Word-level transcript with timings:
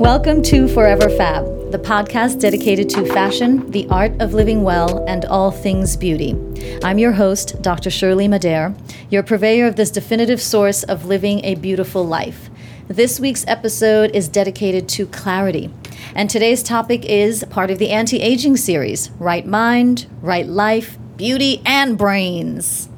Welcome 0.00 0.40
to 0.44 0.66
Forever 0.66 1.10
Fab, 1.10 1.44
the 1.72 1.78
podcast 1.78 2.40
dedicated 2.40 2.88
to 2.88 3.04
fashion, 3.04 3.70
the 3.70 3.86
art 3.90 4.12
of 4.18 4.32
living 4.32 4.62
well, 4.62 5.04
and 5.04 5.26
all 5.26 5.50
things 5.50 5.94
beauty. 5.94 6.34
I'm 6.82 6.98
your 6.98 7.12
host, 7.12 7.60
Dr. 7.60 7.90
Shirley 7.90 8.26
Madhere, 8.26 8.74
your 9.10 9.22
purveyor 9.22 9.66
of 9.66 9.76
this 9.76 9.90
definitive 9.90 10.40
source 10.40 10.84
of 10.84 11.04
living 11.04 11.44
a 11.44 11.54
beautiful 11.56 12.02
life. 12.02 12.48
This 12.88 13.20
week's 13.20 13.44
episode 13.46 14.12
is 14.12 14.26
dedicated 14.26 14.88
to 14.88 15.06
clarity, 15.06 15.70
and 16.14 16.30
today's 16.30 16.62
topic 16.62 17.04
is 17.04 17.44
part 17.50 17.70
of 17.70 17.78
the 17.78 17.90
anti 17.90 18.22
aging 18.22 18.56
series 18.56 19.10
Right 19.18 19.46
Mind, 19.46 20.06
Right 20.22 20.46
Life, 20.46 20.96
Beauty, 21.18 21.60
and 21.66 21.98
Brains. 21.98 22.88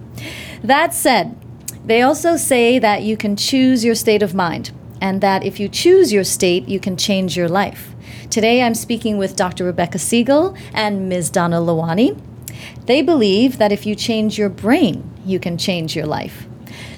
That 0.63 0.95
said, 0.95 1.37
they 1.85 2.01
also 2.01 2.37
say 2.37 2.79
that 2.79 3.03
you 3.03 3.17
can 3.17 3.35
choose 3.35 3.85
your 3.85 3.97
state 3.97 4.23
of 4.23 4.37
mind 4.37 4.71
and 5.03 5.21
that 5.21 5.45
if 5.45 5.59
you 5.59 5.69
choose 5.69 6.13
your 6.13 6.23
state, 6.23 6.69
you 6.69 6.79
can 6.79 6.97
change 6.97 7.37
your 7.37 7.49
life. 7.49 7.93
Today 8.31 8.63
I'm 8.63 8.75
speaking 8.75 9.19
with 9.19 9.35
Dr. 9.35 9.65
Rebecca 9.65 9.99
Siegel 9.99 10.57
and 10.73 11.09
Ms. 11.09 11.29
Donna 11.29 11.57
Lalwani. 11.57 12.19
They 12.87 13.03
believe 13.03 13.59
that 13.59 13.73
if 13.73 13.85
you 13.85 13.97
change 13.97 14.39
your 14.39 14.49
brain, 14.49 15.03
you 15.27 15.41
can 15.41 15.59
change 15.59 15.97
your 15.97 16.07
life. 16.07 16.47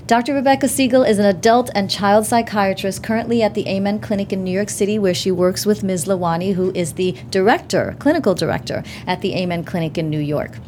Dr. 0.06 0.34
Rebecca 0.34 0.68
Siegel 0.68 1.02
is 1.02 1.18
an 1.18 1.24
adult 1.24 1.70
and 1.74 1.90
child 1.90 2.26
psychiatrist 2.26 3.02
currently 3.02 3.42
at 3.42 3.54
the 3.54 3.66
Amen 3.66 3.98
Clinic 3.98 4.34
in 4.34 4.44
New 4.44 4.52
York 4.52 4.68
City, 4.68 4.98
where 4.98 5.14
she 5.14 5.30
works 5.30 5.64
with 5.64 5.82
Ms. 5.82 6.04
Lalwani, 6.04 6.52
who 6.52 6.72
is 6.72 6.92
the 6.92 7.12
director, 7.30 7.96
clinical 7.98 8.34
director 8.34 8.84
at 9.06 9.22
the 9.22 9.34
Amen 9.34 9.64
Clinic 9.64 9.96
in 9.96 10.10
New 10.10 10.20
York. 10.20 10.58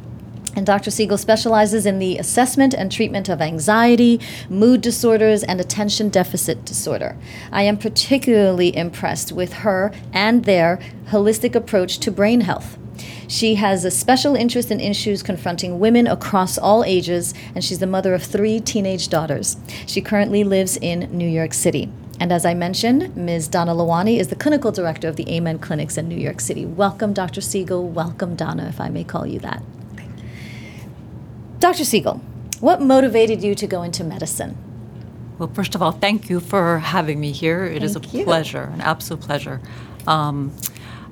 And 0.56 0.64
Dr. 0.64 0.90
Siegel 0.90 1.18
specializes 1.18 1.84
in 1.84 1.98
the 1.98 2.16
assessment 2.16 2.72
and 2.72 2.90
treatment 2.90 3.28
of 3.28 3.42
anxiety, 3.42 4.18
mood 4.48 4.80
disorders, 4.80 5.44
and 5.44 5.60
attention 5.60 6.08
deficit 6.08 6.64
disorder. 6.64 7.14
I 7.52 7.62
am 7.64 7.76
particularly 7.76 8.74
impressed 8.74 9.32
with 9.32 9.52
her 9.52 9.92
and 10.14 10.46
their 10.46 10.80
holistic 11.10 11.54
approach 11.54 11.98
to 11.98 12.10
brain 12.10 12.40
health. 12.40 12.78
She 13.28 13.56
has 13.56 13.84
a 13.84 13.90
special 13.90 14.34
interest 14.34 14.70
in 14.70 14.80
issues 14.80 15.22
confronting 15.22 15.78
women 15.78 16.06
across 16.06 16.56
all 16.56 16.84
ages, 16.84 17.34
and 17.54 17.62
she's 17.62 17.80
the 17.80 17.86
mother 17.86 18.14
of 18.14 18.22
three 18.22 18.58
teenage 18.58 19.08
daughters. 19.08 19.58
She 19.86 20.00
currently 20.00 20.42
lives 20.42 20.78
in 20.78 21.00
New 21.12 21.28
York 21.28 21.52
City. 21.52 21.92
And 22.18 22.32
as 22.32 22.46
I 22.46 22.54
mentioned, 22.54 23.14
Ms. 23.14 23.48
Donna 23.48 23.74
Lalwani 23.74 24.18
is 24.18 24.28
the 24.28 24.36
clinical 24.36 24.72
director 24.72 25.06
of 25.06 25.16
the 25.16 25.30
Amen 25.30 25.58
Clinics 25.58 25.98
in 25.98 26.08
New 26.08 26.16
York 26.16 26.40
City. 26.40 26.64
Welcome, 26.64 27.12
Dr. 27.12 27.42
Siegel. 27.42 27.86
Welcome, 27.86 28.36
Donna, 28.36 28.66
if 28.68 28.80
I 28.80 28.88
may 28.88 29.04
call 29.04 29.26
you 29.26 29.38
that. 29.40 29.62
Dr. 31.58 31.84
Siegel, 31.84 32.20
what 32.60 32.80
motivated 32.80 33.42
you 33.42 33.54
to 33.54 33.66
go 33.66 33.82
into 33.82 34.04
medicine? 34.04 34.56
Well, 35.38 35.50
first 35.52 35.74
of 35.74 35.82
all, 35.82 35.92
thank 35.92 36.30
you 36.30 36.40
for 36.40 36.78
having 36.78 37.20
me 37.20 37.32
here. 37.32 37.64
It 37.64 37.82
is 37.82 37.96
a 37.96 38.00
you. 38.00 38.24
pleasure, 38.24 38.70
an 38.72 38.80
absolute 38.80 39.20
pleasure. 39.22 39.60
Um, 40.06 40.52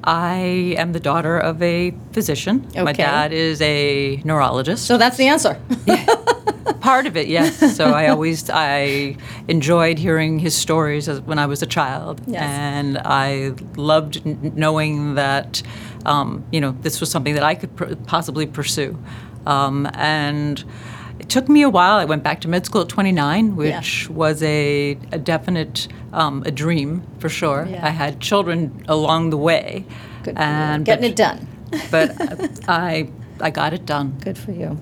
I 0.03 0.75
am 0.79 0.93
the 0.93 1.01
daughter 1.01 1.39
of 1.39 1.63
a 1.63 1.95
physician. 2.13 2.67
My 2.75 2.93
dad 2.93 3.33
is 3.33 3.61
a 3.63 4.17
neurologist. 4.25 4.87
So 4.87 4.99
that's 4.99 5.17
the 5.17 5.29
answer. 5.29 5.61
Part 6.81 7.07
of 7.07 7.17
it, 7.17 7.29
yes. 7.29 7.77
So 7.77 7.87
I 7.87 8.09
always 8.09 8.51
I 8.51 9.17
enjoyed 9.49 9.99
hearing 9.99 10.39
his 10.39 10.55
stories 10.55 11.09
as, 11.09 11.21
when 11.23 11.39
I 11.39 11.47
was 11.47 11.63
a 11.63 11.67
child, 11.67 12.21
Yes. 12.27 12.43
and 12.43 12.99
I 12.99 13.53
loved 13.77 14.21
n- 14.27 14.53
knowing 14.55 15.15
that 15.15 15.63
um, 16.05 16.45
you 16.53 16.61
know 16.61 16.73
this 16.83 17.01
was 17.01 17.11
something 17.11 17.35
that 17.35 17.43
I 17.43 17.55
could 17.55 17.75
pr- 17.75 17.95
possibly 18.07 18.47
pursue. 18.47 18.99
Um, 19.47 19.89
and 19.95 20.65
it 21.19 21.29
took 21.29 21.49
me 21.49 21.63
a 21.63 21.69
while. 21.71 21.97
I 21.97 22.05
went 22.05 22.23
back 22.23 22.41
to 22.43 22.49
med 22.49 22.65
school 22.67 22.83
at 22.83 22.89
29, 22.89 23.57
which 23.57 24.09
was 24.11 24.43
a, 24.43 24.93
a 25.13 25.19
definite 25.19 25.89
um, 26.13 26.43
a 26.47 26.51
dream 26.51 27.03
for 27.19 27.29
sure. 27.29 27.67
Yeah. 27.69 27.87
I 27.87 27.91
had 27.91 28.21
children 28.21 28.85
along 28.89 29.31
the 29.31 29.37
way, 29.37 29.85
Good 30.23 30.37
for 30.37 30.43
you. 30.43 30.47
and 30.49 30.85
Getting 30.85 31.03
but- 31.03 31.11
it 31.11 31.17
done. 31.17 31.49
but 31.91 32.69
I 32.69 33.09
I 33.41 33.51
got 33.51 33.73
it 33.75 33.85
done. 33.85 34.17
Good 34.21 34.39
for 34.39 34.53
you. 34.53 34.79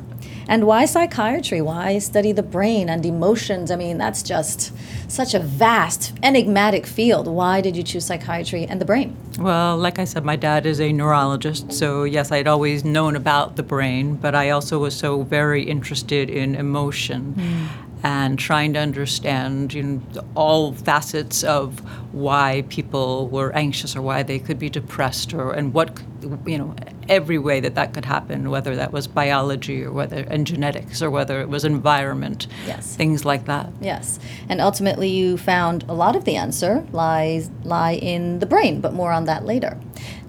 And 0.49 0.67
why 0.67 0.85
psychiatry? 0.85 1.61
Why 1.61 1.99
study 1.99 2.33
the 2.33 2.43
brain 2.43 2.89
and 2.89 3.05
emotions? 3.07 3.71
I 3.71 3.77
mean, 3.77 3.99
that's 3.99 4.23
just 4.23 4.73
such 5.11 5.35
a 5.35 5.39
vast, 5.39 6.13
enigmatic 6.23 6.87
field. 6.87 7.27
Why 7.27 7.61
did 7.61 7.77
you 7.77 7.83
choose 7.83 8.05
psychiatry 8.07 8.65
and 8.65 8.81
the 8.81 8.85
brain? 8.85 9.17
Well, 9.39 9.77
like 9.77 9.99
I 9.99 10.05
said, 10.05 10.25
my 10.25 10.37
dad 10.37 10.67
is 10.67 10.81
a 10.81 10.93
neurologist, 10.93 11.73
so 11.73 12.05
yes, 12.05 12.31
I'd 12.31 12.47
always 12.47 12.85
known 12.85 13.17
about 13.17 13.57
the 13.57 13.63
brain, 13.63 14.17
but 14.17 14.35
I 14.35 14.51
also 14.51 14.79
was 14.79 14.95
so 14.95 15.23
very 15.23 15.63
interested 15.63 16.29
in 16.29 16.55
emotion 16.55 17.33
hmm. 17.33 17.92
And 18.03 18.39
trying 18.39 18.73
to 18.73 18.79
understand 18.79 19.73
you 19.75 19.83
know, 19.83 20.03
all 20.35 20.73
facets 20.73 21.43
of 21.45 21.81
why 22.13 22.65
people 22.69 23.29
were 23.29 23.55
anxious 23.55 23.95
or 23.97 24.03
why 24.03 24.23
they 24.23 24.39
could 24.39 24.59
be 24.59 24.69
depressed 24.69 25.33
or 25.33 25.53
and 25.53 25.73
what 25.73 26.01
you 26.47 26.59
know 26.59 26.75
every 27.09 27.39
way 27.39 27.59
that 27.59 27.75
that 27.75 27.93
could 27.93 28.05
happen 28.05 28.49
whether 28.49 28.77
that 28.77 28.93
was 28.93 29.09
biology 29.09 29.83
or 29.83 29.91
whether 29.91 30.19
and 30.31 30.47
genetics 30.47 31.03
or 31.03 31.11
whether 31.11 31.41
it 31.41 31.49
was 31.49 31.65
environment 31.65 32.47
Yes. 32.67 32.95
things 32.95 33.25
like 33.25 33.47
that 33.47 33.71
Yes. 33.81 34.19
And 34.49 34.61
ultimately, 34.61 35.09
you 35.09 35.37
found 35.37 35.85
a 35.89 35.95
lot 35.95 36.15
of 36.17 36.25
the 36.25 36.37
answer 36.37 36.87
lies 36.93 37.51
lie 37.65 37.95
in 37.95 38.39
the 38.39 38.47
brain, 38.47 38.81
but 38.81 38.93
more 38.93 39.13
on 39.13 39.25
that 39.25 39.45
later. 39.45 39.79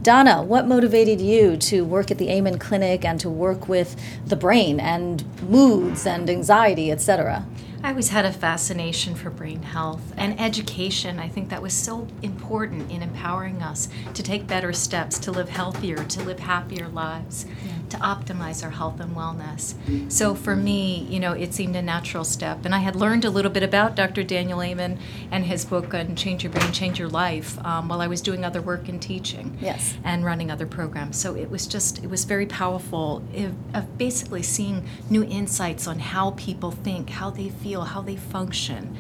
Donna, 0.04 0.44
what 0.44 0.68
motivated 0.68 1.22
you 1.22 1.56
to 1.56 1.86
work 1.86 2.12
at 2.12 2.18
the 2.18 2.30
Amen 2.30 2.60
Clinic 2.60 3.06
and 3.06 3.18
to 3.22 3.30
work 3.30 3.70
with 3.70 3.96
the 4.26 4.36
brain 4.36 4.78
and 4.78 5.24
moods 5.50 6.06
and 6.06 6.30
anxiety, 6.30 6.92
etc.? 6.92 7.46
I 7.82 7.92
always 7.92 8.10
had 8.10 8.26
a 8.26 8.34
fascination 8.34 9.16
for 9.16 9.30
brain 9.30 9.62
health 9.62 10.14
and 10.18 10.38
education. 10.42 11.20
I 11.20 11.30
think 11.30 11.48
that 11.50 11.62
was 11.62 11.74
so 11.74 12.08
important 12.22 12.92
in 12.92 13.02
empowering 13.02 13.64
us 13.64 13.88
to 14.14 14.22
take 14.22 14.46
better 14.46 14.74
steps, 14.74 15.18
to 15.20 15.32
live 15.32 15.48
healthier, 15.48 16.04
to 16.04 16.24
live 16.24 16.40
happier 16.40 16.90
lives, 16.90 17.46
to 17.94 18.00
optimize 18.00 18.64
our 18.64 18.72
health 18.72 19.00
and 19.00 19.16
wellness. 19.16 19.76
So 20.12 20.34
for 20.34 20.56
me, 20.56 21.06
you 21.10 21.20
know, 21.20 21.34
it 21.34 21.54
seemed 21.54 21.76
a 21.76 21.82
natural 21.82 22.24
step. 22.24 22.66
And 22.66 22.74
I 22.74 22.80
had 22.80 22.96
learned 22.96 23.24
a 23.24 23.30
little 23.30 23.52
bit 23.52 23.62
about 23.62 23.96
Dr. 23.96 24.24
Daniel 24.24 24.62
Amen 24.64 24.98
and 25.32 25.46
his 25.46 25.64
book 25.64 25.94
on 25.94 26.16
Change 26.16 26.44
Your 26.44 26.52
Brain, 26.52 26.72
Change 26.72 26.98
Your 26.98 27.08
Life 27.10 27.64
um, 27.64 27.88
while 27.88 28.02
I 28.02 28.08
was 28.08 28.20
doing 28.22 28.44
other 28.44 28.62
work 28.62 28.90
in 28.90 29.00
teaching 29.00 29.58
Yes. 29.62 29.96
and 30.04 30.26
running 30.26 30.50
other 30.50 30.66
programs. 30.66 31.18
So 31.20 31.36
it 31.36 31.52
was 31.52 31.68
just, 31.68 32.04
it 32.04 32.10
was 32.10 32.26
very 32.26 32.48
powerful 32.48 33.18
of, 33.36 33.54
of 33.76 33.98
basically 33.98 34.42
seeing 34.42 34.88
new 35.10 35.24
insights 35.24 35.88
on 35.88 36.00
how 36.00 36.32
people 36.32 36.72
think, 36.72 37.12
how 37.12 37.30
they 37.30 37.50
feel, 37.50 37.84
how 37.84 38.02
they 38.02 38.16
function, 38.16 38.98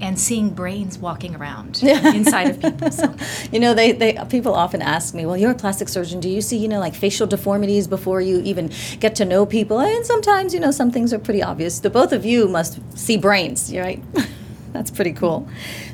and 0.00 0.18
seeing 0.18 0.50
brains 0.50 0.98
walking 0.98 1.34
around 1.34 1.82
inside 1.82 2.50
of 2.50 2.60
people. 2.60 2.90
So 2.90 3.14
You 3.52 3.60
know, 3.60 3.74
they, 3.74 3.92
they 3.92 4.18
people 4.28 4.54
often 4.54 4.82
ask 4.82 5.14
me, 5.14 5.26
"Well, 5.26 5.36
you're 5.36 5.52
a 5.52 5.54
plastic 5.54 5.88
surgeon. 5.88 6.20
Do 6.20 6.28
you 6.28 6.40
see, 6.40 6.56
you 6.56 6.68
know, 6.68 6.80
like 6.80 6.94
facial 6.94 7.26
deformities 7.26 7.86
before 7.86 8.20
you 8.20 8.40
even 8.42 8.70
get 9.00 9.14
to 9.16 9.24
know 9.24 9.46
people?" 9.46 9.80
And 9.80 10.04
sometimes, 10.04 10.54
you 10.54 10.60
know, 10.60 10.70
some 10.70 10.90
things 10.90 11.12
are 11.12 11.18
pretty 11.18 11.42
obvious. 11.42 11.80
The 11.80 11.90
both 11.90 12.12
of 12.12 12.24
you 12.24 12.48
must 12.48 12.80
see 12.98 13.16
brains, 13.16 13.72
right? 13.74 14.02
That's 14.72 14.90
pretty 14.90 15.12
cool. 15.12 15.48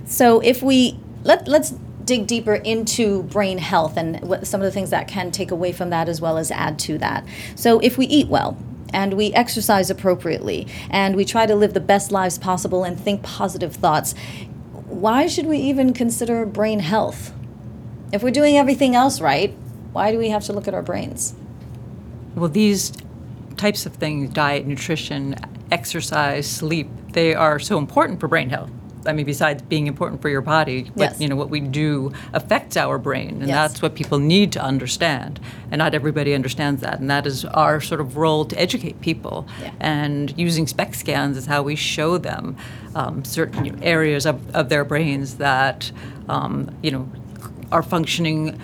So, 0.07 0.41
if 0.41 0.63
we 0.63 0.99
let 1.25 1.47
let's 1.49 1.75
dig 2.05 2.27
deeper 2.27 2.55
into 2.55 3.25
brain 3.25 3.59
health 3.59 3.97
and 3.97 4.21
what 4.23 4.47
some 4.47 4.61
of 4.61 4.65
the 4.65 4.73
things 4.73 4.91
that 4.91 5.07
can 5.07 5.31
take 5.31 5.51
away 5.51 5.71
from 5.71 5.91
that 5.91 6.09
as 6.09 6.21
well 6.21 6.39
as 6.39 6.51
add 6.51 6.79
to 6.81 6.99
that. 6.99 7.25
So, 7.57 7.79
if 7.81 7.99
we 7.99 8.07
eat 8.07 8.29
well, 8.29 8.57
and 8.93 9.15
we 9.15 9.33
exercise 9.33 9.91
appropriately 9.91 10.67
and 10.91 11.17
we 11.17 11.25
try 11.25 11.47
to 11.47 11.55
live 11.55 11.75
the 11.75 11.81
best 11.81 12.13
lives 12.13 12.39
possible 12.39 12.85
and 12.85 12.99
think 12.99 13.23
positive 13.23 13.75
thoughts, 13.75 14.15
why 14.73 15.27
should 15.27 15.47
we 15.47 15.59
even 15.59 15.93
consider 15.93 16.45
brain 16.47 16.81
health? 16.81 17.33
If 18.13 18.23
we're 18.23 18.31
doing 18.31 18.57
everything 18.57 18.95
else 18.95 19.21
right, 19.21 19.55
why 19.93 20.13
do 20.13 20.19
we 20.19 20.31
have 20.31 20.45
to 20.45 20.53
look 20.53 20.69
at 20.69 20.75
our 20.75 20.83
brains? 20.83 21.35
Well, 22.35 22.49
these 22.49 22.93
types 23.57 23.87
of 23.87 23.95
things 23.95 24.31
diet, 24.31 24.67
nutrition, 24.67 25.37
exercise, 25.71 26.49
sleep 26.49 26.89
they 27.13 27.35
are 27.35 27.59
so 27.59 27.79
important 27.79 28.21
for 28.21 28.29
brain 28.29 28.51
health. 28.51 28.71
I 29.07 29.13
mean, 29.13 29.27
besides 29.27 29.63
being 29.63 29.87
important 29.87 30.21
for 30.23 30.29
your 30.29 30.41
body, 30.41 30.91
what 30.95 31.11
Yes. 31.13 31.21
you 31.21 31.29
know 31.29 31.37
what 31.37 31.51
we 31.51 31.61
do 31.61 32.13
affects 32.33 32.77
our 32.77 32.99
brain, 32.99 33.39
and 33.41 33.49
Yes. 33.49 33.73
that's 33.73 33.83
what 33.83 33.95
people 33.95 34.19
need 34.19 34.53
to 34.53 34.63
understand. 34.63 35.41
And 35.71 35.79
not 35.79 35.95
everybody 35.95 36.35
understands 36.35 36.81
that, 36.83 37.01
and 37.01 37.09
that 37.11 37.27
is 37.27 37.45
our 37.45 37.81
sort 37.81 38.01
of 38.01 38.17
role 38.17 38.45
to 38.47 38.61
educate 38.61 39.01
people. 39.01 39.47
Yeah. 39.63 39.71
And 39.81 40.35
using 40.37 40.67
SPECT 40.67 40.97
scans 40.97 41.37
is 41.37 41.47
how 41.47 41.63
we 41.63 41.77
show 41.77 42.19
them 42.19 42.57
um, 42.95 43.25
certain 43.25 43.65
you 43.65 43.73
know, 43.73 43.79
areas 43.83 44.27
of, 44.27 44.55
of 44.55 44.69
their 44.69 44.85
brains 44.85 45.37
that 45.37 45.93
um, 46.29 46.71
you 46.83 46.91
know 46.91 47.09
are 47.73 47.83
functioning 47.83 48.59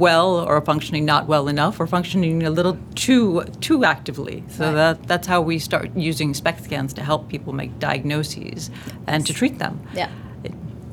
well 0.00 0.40
or 0.48 0.60
functioning 0.62 1.04
not 1.04 1.26
well 1.28 1.46
enough 1.48 1.78
or 1.80 1.86
functioning 1.86 2.42
a 2.42 2.50
little 2.50 2.76
too 2.94 3.44
too 3.60 3.84
actively. 3.84 4.42
So 4.48 4.64
Right. 4.64 4.74
that 4.74 5.06
that's 5.06 5.26
how 5.28 5.40
we 5.42 5.58
start 5.58 5.90
using 5.94 6.34
SPECT 6.34 6.64
scans 6.64 6.92
to 6.94 7.02
help 7.02 7.28
people 7.28 7.52
make 7.52 7.78
diagnoses 7.78 8.70
and 9.06 9.26
to 9.26 9.32
treat 9.32 9.58
them. 9.58 9.80
Yeah. 9.94 10.08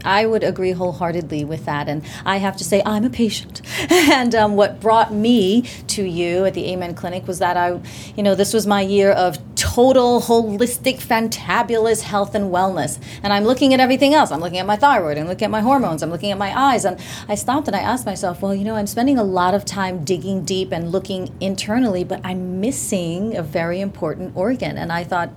I 0.05 0.25
would 0.25 0.43
agree 0.43 0.71
wholeheartedly 0.71 1.45
with 1.45 1.65
that. 1.65 1.87
And 1.87 2.03
I 2.25 2.37
have 2.37 2.57
to 2.57 2.63
say, 2.63 2.81
I'm 2.85 3.03
a 3.03 3.09
patient. 3.09 3.61
and 3.89 4.33
um, 4.35 4.55
what 4.55 4.79
brought 4.79 5.13
me 5.13 5.63
to 5.87 6.03
you 6.03 6.45
at 6.45 6.53
the 6.53 6.69
Amen 6.71 6.93
Clinic 6.95 7.27
was 7.27 7.39
that 7.39 7.57
I, 7.57 7.79
you 8.15 8.23
know, 8.23 8.35
this 8.35 8.53
was 8.53 8.67
my 8.67 8.81
year 8.81 9.11
of 9.11 9.37
total, 9.55 10.21
holistic, 10.21 10.99
fantabulous 10.99 12.01
health 12.01 12.35
and 12.35 12.51
wellness. 12.51 12.99
And 13.23 13.33
I'm 13.33 13.43
looking 13.43 13.73
at 13.73 13.79
everything 13.79 14.13
else. 14.13 14.31
I'm 14.31 14.39
looking 14.39 14.59
at 14.59 14.65
my 14.65 14.75
thyroid, 14.75 15.17
I'm 15.17 15.27
looking 15.27 15.45
at 15.45 15.51
my 15.51 15.61
hormones, 15.61 16.03
I'm 16.03 16.11
looking 16.11 16.31
at 16.31 16.37
my 16.37 16.57
eyes. 16.57 16.85
And 16.85 16.99
I 17.27 17.35
stopped 17.35 17.67
and 17.67 17.75
I 17.75 17.79
asked 17.79 18.05
myself, 18.05 18.41
well, 18.41 18.53
you 18.53 18.63
know, 18.63 18.75
I'm 18.75 18.87
spending 18.87 19.17
a 19.17 19.23
lot 19.23 19.53
of 19.53 19.65
time 19.65 20.03
digging 20.03 20.43
deep 20.45 20.71
and 20.71 20.91
looking 20.91 21.35
internally, 21.41 22.03
but 22.03 22.21
I'm 22.23 22.61
missing 22.61 23.35
a 23.35 23.43
very 23.43 23.81
important 23.81 24.35
organ. 24.35 24.77
And 24.77 24.91
I 24.91 25.03
thought, 25.03 25.31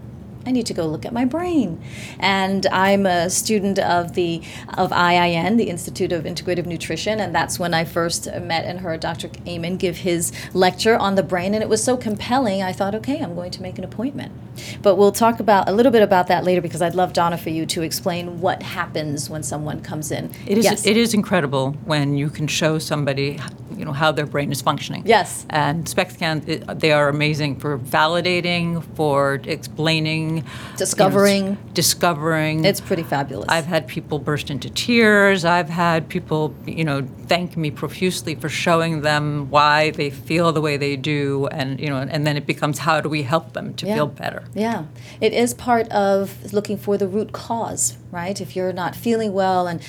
I 0.46 0.52
need 0.52 0.66
to 0.66 0.74
go 0.74 0.86
look 0.86 1.04
at 1.04 1.12
my 1.12 1.24
brain. 1.24 1.82
And 2.18 2.66
I'm 2.66 3.06
a 3.06 3.28
student 3.28 3.78
of 3.78 4.14
the 4.14 4.42
of 4.76 4.90
IIN, 4.90 5.58
the 5.58 5.68
Institute 5.68 6.12
of 6.12 6.24
Integrative 6.24 6.66
Nutrition, 6.66 7.20
and 7.20 7.34
that's 7.34 7.58
when 7.58 7.74
I 7.74 7.84
first 7.84 8.26
met 8.26 8.64
and 8.64 8.80
heard 8.80 9.00
Dr. 9.00 9.30
Amen 9.46 9.76
give 9.76 9.98
his 9.98 10.32
lecture 10.54 10.96
on 10.96 11.14
the 11.14 11.22
brain, 11.22 11.54
and 11.54 11.62
it 11.62 11.68
was 11.68 11.82
so 11.82 11.96
compelling. 11.96 12.62
I 12.62 12.72
thought, 12.72 12.94
okay, 12.94 13.20
I'm 13.20 13.34
going 13.34 13.50
to 13.52 13.62
make 13.62 13.78
an 13.78 13.84
appointment. 13.84 14.32
But 14.82 14.96
we'll 14.96 15.12
talk 15.12 15.40
about 15.40 15.68
a 15.68 15.72
little 15.72 15.92
bit 15.92 16.02
about 16.02 16.26
that 16.28 16.44
later 16.44 16.60
because 16.60 16.82
I'd 16.82 16.94
love 16.94 17.12
Donna 17.12 17.38
for 17.38 17.50
you 17.50 17.66
to 17.66 17.82
explain 17.82 18.40
what 18.40 18.62
happens 18.62 19.28
when 19.30 19.42
someone 19.42 19.80
comes 19.80 20.10
in. 20.10 20.30
It 20.46 20.58
is 20.58 20.64
Yes. 20.64 20.86
it 20.86 20.96
is 20.96 21.14
incredible 21.14 21.72
when 21.84 22.16
you 22.16 22.30
can 22.30 22.46
show 22.46 22.78
somebody 22.78 23.38
you 23.76 23.86
know 23.86 23.92
how 23.92 24.12
their 24.12 24.26
brain 24.26 24.52
is 24.52 24.60
functioning. 24.60 25.02
Yes. 25.06 25.46
And 25.48 25.88
SPECT 25.88 26.12
scans 26.12 26.44
they 26.80 26.92
are 26.92 27.08
amazing 27.08 27.56
for 27.60 27.78
validating, 27.78 28.84
for 28.94 29.40
explaining, 29.44 30.28
you 30.38 30.42
know, 30.42 30.48
Discovering. 30.76 31.56
discovering. 31.72 32.64
It's 32.64 32.80
pretty 32.80 33.02
fabulous. 33.04 33.46
I've 33.48 33.64
had 33.66 33.86
people 33.86 34.18
burst 34.18 34.50
into 34.50 34.68
tears. 34.70 35.44
I've 35.44 35.70
had 35.70 36.08
people, 36.08 36.54
you 36.66 36.84
know, 36.84 37.06
thank 37.26 37.56
me 37.56 37.70
profusely 37.70 38.34
for 38.34 38.48
showing 38.50 39.00
them 39.02 39.48
why 39.50 39.90
they 39.92 40.10
feel 40.10 40.52
the 40.52 40.60
way 40.60 40.76
they 40.76 40.96
do, 40.96 41.46
and 41.50 41.80
you 41.80 41.88
know, 41.88 41.96
and 41.98 42.26
then 42.26 42.36
it 42.36 42.46
becomes 42.46 42.78
how 42.80 43.00
do 43.00 43.08
we 43.08 43.22
help 43.22 43.52
them 43.54 43.72
to 43.74 43.86
Yeah. 43.86 43.94
feel 43.94 44.06
better. 44.08 44.39
Yeah, 44.54 44.84
it 45.20 45.32
is 45.32 45.54
part 45.54 45.88
of 45.90 46.52
looking 46.52 46.76
for 46.76 46.96
the 46.98 47.06
root 47.08 47.32
cause, 47.32 47.96
right? 48.10 48.40
If 48.40 48.56
you're 48.56 48.72
not 48.72 48.96
feeling 48.96 49.32
well 49.32 49.66
and 49.66 49.80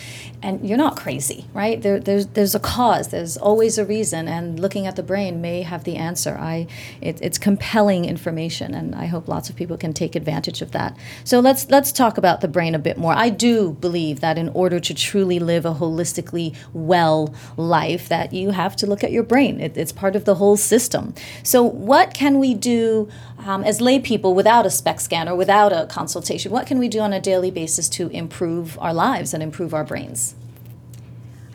and 0.44 0.68
you're 0.68 0.77
not 0.77 0.97
crazy, 0.97 1.45
right? 1.53 1.81
There, 1.81 2.00
there's 2.00 2.27
there's 2.27 2.56
a 2.56 2.59
cause. 2.59 3.09
There's 3.09 3.38
always 3.38 3.77
a 3.77 3.85
reason, 3.85 4.27
and 4.27 4.59
looking 4.59 4.88
at 4.88 4.95
the 4.95 5.03
brain 5.03 5.41
may 5.41 5.62
have 5.62 5.83
the 5.83 5.95
answer. 5.95 6.38
I, 6.38 6.68
it, 7.00 7.19
it's 7.21 7.38
compelling 7.38 8.06
information, 8.06 8.73
and 8.73 8.95
I 8.95 9.06
hope 9.06 9.27
lots 9.27 9.50
of 9.50 9.56
people 9.56 9.77
can 9.77 9.94
take 9.94 10.15
advantage 10.15 10.62
of 10.62 10.71
that. 10.71 10.97
So 11.23 11.39
let's 11.39 11.69
let's 11.69 11.91
talk 11.91 12.18
about 12.18 12.41
the 12.41 12.47
brain 12.47 12.75
a 12.75 12.79
bit 12.79 12.97
more. 12.97 13.13
I 13.13 13.29
do 13.29 13.73
believe 13.73 14.19
that 14.21 14.38
in 14.38 14.50
order 14.50 14.79
to 14.79 14.94
truly 14.94 15.39
live 15.39 15.65
a 15.65 15.73
holistically 15.75 16.56
well 16.73 17.33
life, 17.57 18.09
that 18.09 18.33
you 18.33 18.51
have 18.51 18.75
to 18.77 18.88
look 18.88 19.03
at 19.03 19.12
your 19.12 19.23
brain. 19.23 19.59
It, 19.59 19.77
it's 19.77 19.91
part 19.91 20.15
of 20.15 20.25
the 20.25 20.35
whole 20.35 20.57
system. 20.57 21.13
So 21.44 21.63
what 21.63 22.13
can 22.13 22.39
we 22.39 22.53
do 22.53 23.09
um, 23.45 23.63
as 23.63 23.81
lay 23.81 24.00
people 24.00 24.33
without 24.33 24.65
a 24.65 24.69
SPECT 24.69 25.01
scan 25.01 25.29
or 25.29 25.35
without 25.35 25.71
a 25.71 25.85
consultation? 25.88 26.51
What 26.51 26.68
can 26.68 26.79
we 26.79 26.88
do 26.88 27.00
on 27.00 27.13
a 27.13 27.19
daily 27.19 27.51
basis 27.51 27.89
to 27.89 28.10
improve 28.11 28.77
our 28.79 28.93
lives 28.93 29.33
and 29.33 29.41
improve 29.41 29.73
our 29.73 29.83
brains? 29.83 30.35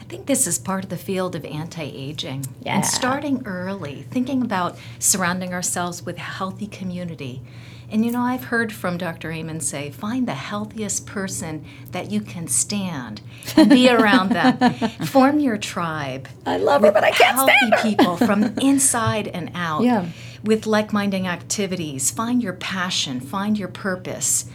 I 0.01 0.05
think 0.05 0.27
this 0.27 0.47
is 0.47 0.57
part 0.57 0.85
of 0.85 0.91
the 0.91 0.97
field 0.97 1.35
of 1.35 1.45
anti 1.45 1.83
aging. 1.83 2.47
Yeah. 2.63 2.77
And 2.77 2.87
starting 2.87 3.43
early, 3.45 4.07
thinking 4.11 4.41
about 4.41 4.79
surrounding 5.01 5.53
ourselves 5.53 6.05
with 6.05 6.17
a 6.17 6.21
healthy 6.21 6.69
community. 6.69 7.43
And 7.91 8.05
you 8.05 8.13
know, 8.13 8.21
I've 8.21 8.45
heard 8.45 8.73
from 8.73 8.99
Dr. 8.99 9.33
Amen 9.33 9.61
say, 9.61 9.91
find 9.91 10.27
the 10.27 10.35
healthiest 10.35 11.07
person 11.07 11.65
that 11.93 12.11
you 12.11 12.21
can 12.21 12.49
stand 12.49 13.21
and 13.57 13.71
be 13.71 13.89
around 13.91 14.31
them. 14.31 14.75
Form 15.07 15.39
your 15.41 15.57
tribe. 15.57 16.29
I 16.45 16.57
love 16.57 16.83
her, 16.83 16.91
but 16.91 17.05
I 17.05 17.11
can't 17.11 17.37
healthy 17.37 17.53
stand 17.57 17.75
her. 17.75 17.83
people 17.83 18.17
from 18.17 18.45
inside 18.61 19.29
and 19.29 19.51
out. 19.55 19.83
Yeah. 19.83 20.07
With 20.43 20.67
like 20.67 20.93
minded 20.93 21.25
activities. 21.25 22.11
Find 22.11 22.43
your 22.43 22.53
passion, 22.53 23.21
find 23.21 23.59
your 23.59 23.69
purpose. 23.69 24.47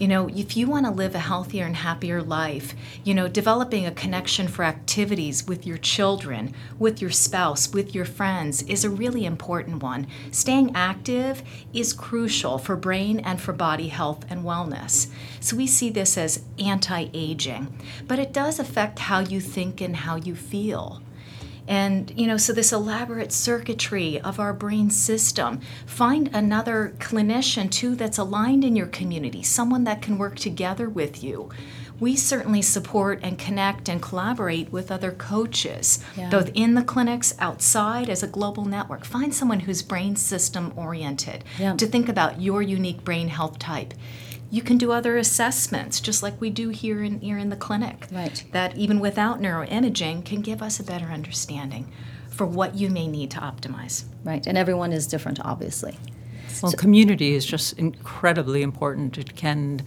You 0.00 0.08
know, 0.08 0.28
if 0.28 0.56
you 0.56 0.66
want 0.66 0.86
to 0.86 0.90
live 0.90 1.14
a 1.14 1.18
healthier 1.18 1.66
and 1.66 1.76
happier 1.76 2.22
life, 2.22 2.74
you 3.04 3.12
know, 3.12 3.28
developing 3.28 3.84
a 3.84 3.90
connection 3.90 4.48
for 4.48 4.64
activities 4.64 5.46
with 5.46 5.66
your 5.66 5.76
children, 5.76 6.54
with 6.78 7.02
your 7.02 7.10
spouse, 7.10 7.70
with 7.70 7.94
your 7.94 8.06
friends 8.06 8.62
is 8.62 8.82
a 8.82 8.88
really 8.88 9.26
important 9.26 9.82
one. 9.82 10.06
Staying 10.30 10.74
active 10.74 11.42
is 11.74 11.92
crucial 11.92 12.56
for 12.56 12.76
brain 12.76 13.20
and 13.20 13.42
for 13.42 13.52
body 13.52 13.88
health 13.88 14.24
and 14.30 14.42
wellness. 14.42 15.08
So 15.38 15.54
we 15.54 15.66
see 15.66 15.90
this 15.90 16.16
as 16.16 16.44
anti 16.58 17.08
aging, 17.12 17.70
but 18.08 18.18
it 18.18 18.32
does 18.32 18.58
affect 18.58 19.00
how 19.00 19.18
you 19.18 19.38
think 19.38 19.82
and 19.82 19.94
how 19.94 20.16
you 20.16 20.34
feel. 20.34 21.02
And, 21.68 22.12
you 22.16 22.26
know, 22.26 22.36
so 22.36 22.52
this 22.52 22.72
elaborate 22.72 23.32
circuitry 23.32 24.20
of 24.20 24.40
our 24.40 24.52
brain 24.52 24.90
system, 24.90 25.60
find 25.86 26.28
another 26.32 26.94
clinician 26.98 27.70
too 27.70 27.94
that's 27.94 28.18
aligned 28.18 28.64
in 28.64 28.76
your 28.76 28.86
community, 28.88 29.42
someone 29.42 29.84
that 29.84 30.02
can 30.02 30.18
work 30.18 30.36
together 30.36 30.88
with 30.88 31.22
you. 31.22 31.50
We 32.00 32.16
certainly 32.16 32.62
support 32.62 33.20
and 33.22 33.38
connect 33.38 33.86
and 33.88 34.00
collaborate 34.00 34.72
with 34.72 34.90
other 34.90 35.12
coaches, 35.12 36.02
Yeah. 36.16 36.30
both 36.30 36.50
in 36.54 36.74
the 36.74 36.82
clinics, 36.82 37.34
outside, 37.38 38.08
as 38.08 38.22
a 38.22 38.26
global 38.26 38.64
network. 38.64 39.04
Find 39.04 39.34
someone 39.34 39.60
who's 39.60 39.82
brain 39.82 40.16
system 40.16 40.72
oriented 40.76 41.44
Yeah. 41.58 41.74
to 41.74 41.86
think 41.86 42.08
about 42.08 42.40
your 42.40 42.62
unique 42.62 43.04
brain 43.04 43.28
health 43.28 43.58
type. 43.58 43.92
You 44.50 44.62
can 44.62 44.78
do 44.78 44.90
other 44.90 45.16
assessments, 45.16 46.00
just 46.00 46.22
like 46.22 46.40
we 46.40 46.50
do 46.50 46.70
here 46.70 47.02
in 47.02 47.20
here 47.20 47.38
in 47.38 47.50
the 47.50 47.56
clinic 47.56 48.06
Right. 48.10 48.44
that 48.52 48.76
even 48.76 48.98
without 48.98 49.40
neuroimaging 49.40 50.24
can 50.24 50.40
give 50.40 50.60
us 50.60 50.80
a 50.80 50.82
better 50.82 51.06
understanding 51.06 51.90
for 52.28 52.46
what 52.46 52.74
you 52.74 52.90
may 52.90 53.06
need 53.06 53.30
to 53.32 53.38
optimize. 53.38 54.04
Right, 54.24 54.46
and 54.46 54.58
everyone 54.58 54.92
is 54.92 55.06
different, 55.06 55.38
obviously. 55.44 55.96
Well, 56.62 56.72
community 56.72 57.34
is 57.34 57.46
just 57.46 57.74
incredibly 57.78 58.62
important. 58.62 59.16
It 59.18 59.36
can 59.36 59.82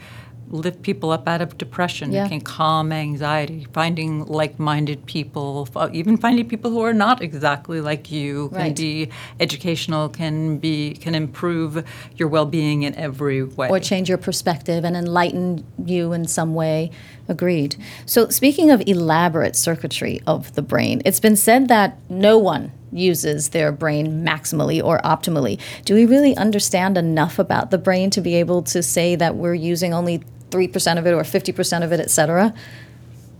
lift 0.49 0.81
people 0.81 1.11
up 1.11 1.27
out 1.27 1.41
of 1.41 1.57
depression. 1.57 2.11
Yeah. 2.11 2.25
It 2.25 2.29
can 2.29 2.41
calm 2.41 2.91
anxiety. 2.91 3.67
Finding 3.73 4.25
like-minded 4.25 5.05
people, 5.05 5.67
uh, 5.75 5.89
even 5.91 6.17
finding 6.17 6.47
people 6.47 6.71
who 6.71 6.81
are 6.81 6.93
not 6.93 7.21
exactly 7.21 7.81
like 7.81 8.11
you, 8.11 8.49
can 8.49 8.57
Right. 8.57 8.75
be 8.75 9.09
educational. 9.39 10.09
Can 10.09 10.57
be 10.57 10.93
can 10.93 11.15
improve 11.15 11.83
your 12.17 12.27
well-being 12.27 12.83
in 12.83 12.93
every 12.95 13.43
way. 13.43 13.69
or 13.69 13.79
change 13.79 14.09
your 14.09 14.17
perspective 14.17 14.83
and 14.83 14.95
enlighten 14.95 15.63
you 15.85 16.13
in 16.13 16.27
some 16.27 16.53
way. 16.53 16.91
Agreed. 17.27 17.75
So, 18.05 18.29
speaking 18.29 18.69
of 18.71 18.81
elaborate 18.85 19.55
circuitry 19.55 20.21
of 20.27 20.53
the 20.55 20.61
brain, 20.61 21.01
it's 21.05 21.19
been 21.19 21.35
said 21.35 21.67
that 21.69 21.97
no 22.09 22.37
one 22.37 22.71
uses 22.95 23.49
their 23.49 23.71
brain 23.71 24.23
maximally 24.23 24.83
or 24.83 24.99
optimally. 24.99 25.59
Do 25.85 25.95
we 25.95 26.05
really 26.05 26.35
understand 26.37 26.97
enough 26.97 27.39
about 27.39 27.71
the 27.71 27.77
brain 27.77 28.09
to 28.11 28.21
be 28.21 28.35
able 28.35 28.63
to 28.63 28.81
say 28.83 29.15
that 29.15 29.35
we're 29.35 29.53
using 29.53 29.93
only 29.93 30.23
3% 30.49 30.97
of 30.97 31.07
it 31.07 31.13
or 31.13 31.23
50% 31.23 31.83
of 31.83 31.91
it, 31.91 31.99
et 31.99 32.11
cetera? 32.11 32.53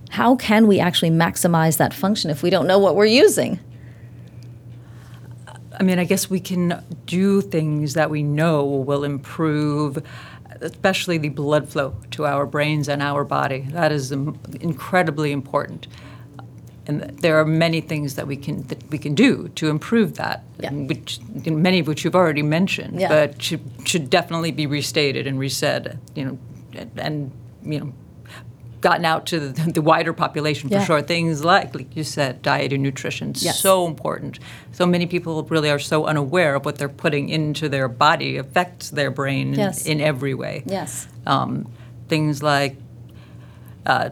How 0.10 0.36
can 0.36 0.67
we 0.67 0.79
actually 0.79 1.12
maximize 1.12 1.77
that 1.77 1.93
function 1.93 2.29
if 2.29 2.43
we 2.43 2.50
don't 2.50 2.67
know 2.67 2.79
what 2.79 2.95
we're 2.95 3.05
using? 3.05 3.60
I 5.79 5.83
mean, 5.83 5.98
I 5.98 6.03
guess 6.03 6.29
we 6.29 6.39
can 6.39 6.83
do 7.05 7.41
things 7.41 7.95
that 7.95 8.10
we 8.10 8.22
know 8.22 8.63
will 8.63 9.03
improve, 9.03 10.03
especially 10.62 11.17
the 11.17 11.29
blood 11.29 11.67
flow 11.69 11.95
to 12.12 12.25
our 12.25 12.45
brains 12.45 12.88
and 12.88 13.01
our 13.01 13.24
body. 13.24 13.62
That 13.72 13.91
is 13.91 14.12
incredibly 14.12 15.31
important. 15.31 15.88
And 16.85 17.01
there 17.21 17.39
are 17.39 17.45
many 17.45 17.79
things 17.81 18.15
that 18.15 18.27
we 18.27 18.35
can 18.35 18.63
that 18.67 18.83
we 18.89 18.97
can 18.97 19.15
do 19.15 19.47
to 19.55 19.69
improve 19.69 20.15
that, 20.15 20.43
Yeah. 20.59 20.71
which 20.73 21.19
many 21.45 21.79
of 21.79 21.87
which 21.87 22.03
you've 22.03 22.15
already 22.15 22.43
mentioned, 22.43 22.99
Yeah. 22.99 23.07
but 23.09 23.41
should 23.41 23.61
should 23.85 24.09
definitely 24.09 24.51
be 24.51 24.65
restated 24.67 25.25
and 25.27 25.39
resaid. 25.39 25.97
You 26.15 26.25
know, 26.25 26.37
and 26.97 27.31
you 27.63 27.79
know, 27.79 27.93
gotten 28.81 29.05
out 29.05 29.25
to 29.27 29.39
the, 29.39 29.71
the 29.71 29.81
wider 29.81 30.11
population 30.11 30.67
for 30.69 30.75
Yeah. 30.75 30.83
sure. 30.83 31.01
Things 31.01 31.45
like, 31.45 31.73
like 31.73 31.95
you 31.95 32.03
said, 32.03 32.41
diet 32.41 32.73
and 32.73 32.83
nutrition, 32.83 33.31
Yes. 33.37 33.59
so 33.61 33.87
important. 33.87 34.39
So 34.73 34.85
many 34.85 35.05
people 35.05 35.41
really 35.43 35.69
are 35.69 35.79
so 35.79 36.03
unaware 36.05 36.55
of 36.55 36.65
what 36.65 36.77
they're 36.79 36.89
putting 36.89 37.29
into 37.29 37.69
their 37.69 37.87
body 37.87 38.35
affects 38.35 38.89
their 38.89 39.09
brain 39.09 39.53
in- 39.57 39.71
in, 39.85 40.01
every 40.01 40.33
way. 40.33 40.63
Yes. 40.65 41.07
Um, 41.25 41.67
things 42.09 42.43
like 42.43 42.75
uh, 43.85 44.09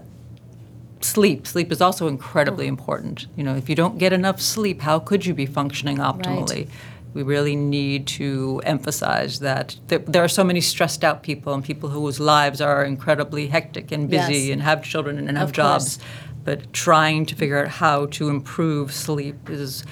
sleep. 1.05 1.47
Sleep 1.47 1.71
is 1.71 1.81
also 1.81 2.07
incredibly 2.07 2.65
mm-hmm. 2.65 2.79
important. 2.79 3.27
You 3.35 3.43
know, 3.43 3.55
if 3.55 3.69
you 3.69 3.75
don't 3.75 3.97
get 3.97 4.13
enough 4.13 4.39
sleep, 4.41 4.81
how 4.81 4.99
could 4.99 5.25
you 5.25 5.33
be 5.33 5.45
functioning 5.45 5.97
optimally? 5.97 6.69
We 7.13 7.23
really 7.23 7.57
need 7.57 8.07
to 8.07 8.61
emphasize 8.65 9.39
that 9.39 9.75
there, 9.87 9.99
there 9.99 10.23
are 10.23 10.29
so 10.29 10.43
many 10.43 10.61
stressed 10.61 11.03
out 11.03 11.23
people 11.23 11.53
and 11.53 11.63
people 11.63 11.89
whose 11.89 12.19
lives 12.19 12.61
are 12.61 12.85
incredibly 12.85 13.47
hectic 13.47 13.91
and 13.91 14.09
busy 14.09 14.33
Yes. 14.33 14.53
and 14.53 14.61
have 14.61 14.83
children 14.83 15.17
and 15.17 15.37
have 15.37 15.49
Of 15.49 15.55
course. 15.55 15.97
jobs. 15.97 15.99
But 16.43 16.71
trying 16.73 17.25
to 17.27 17.35
figure 17.35 17.61
out 17.61 17.67
how 17.67 18.05
to 18.07 18.29
improve 18.29 18.93
sleep 18.93 19.49
is 19.49 19.83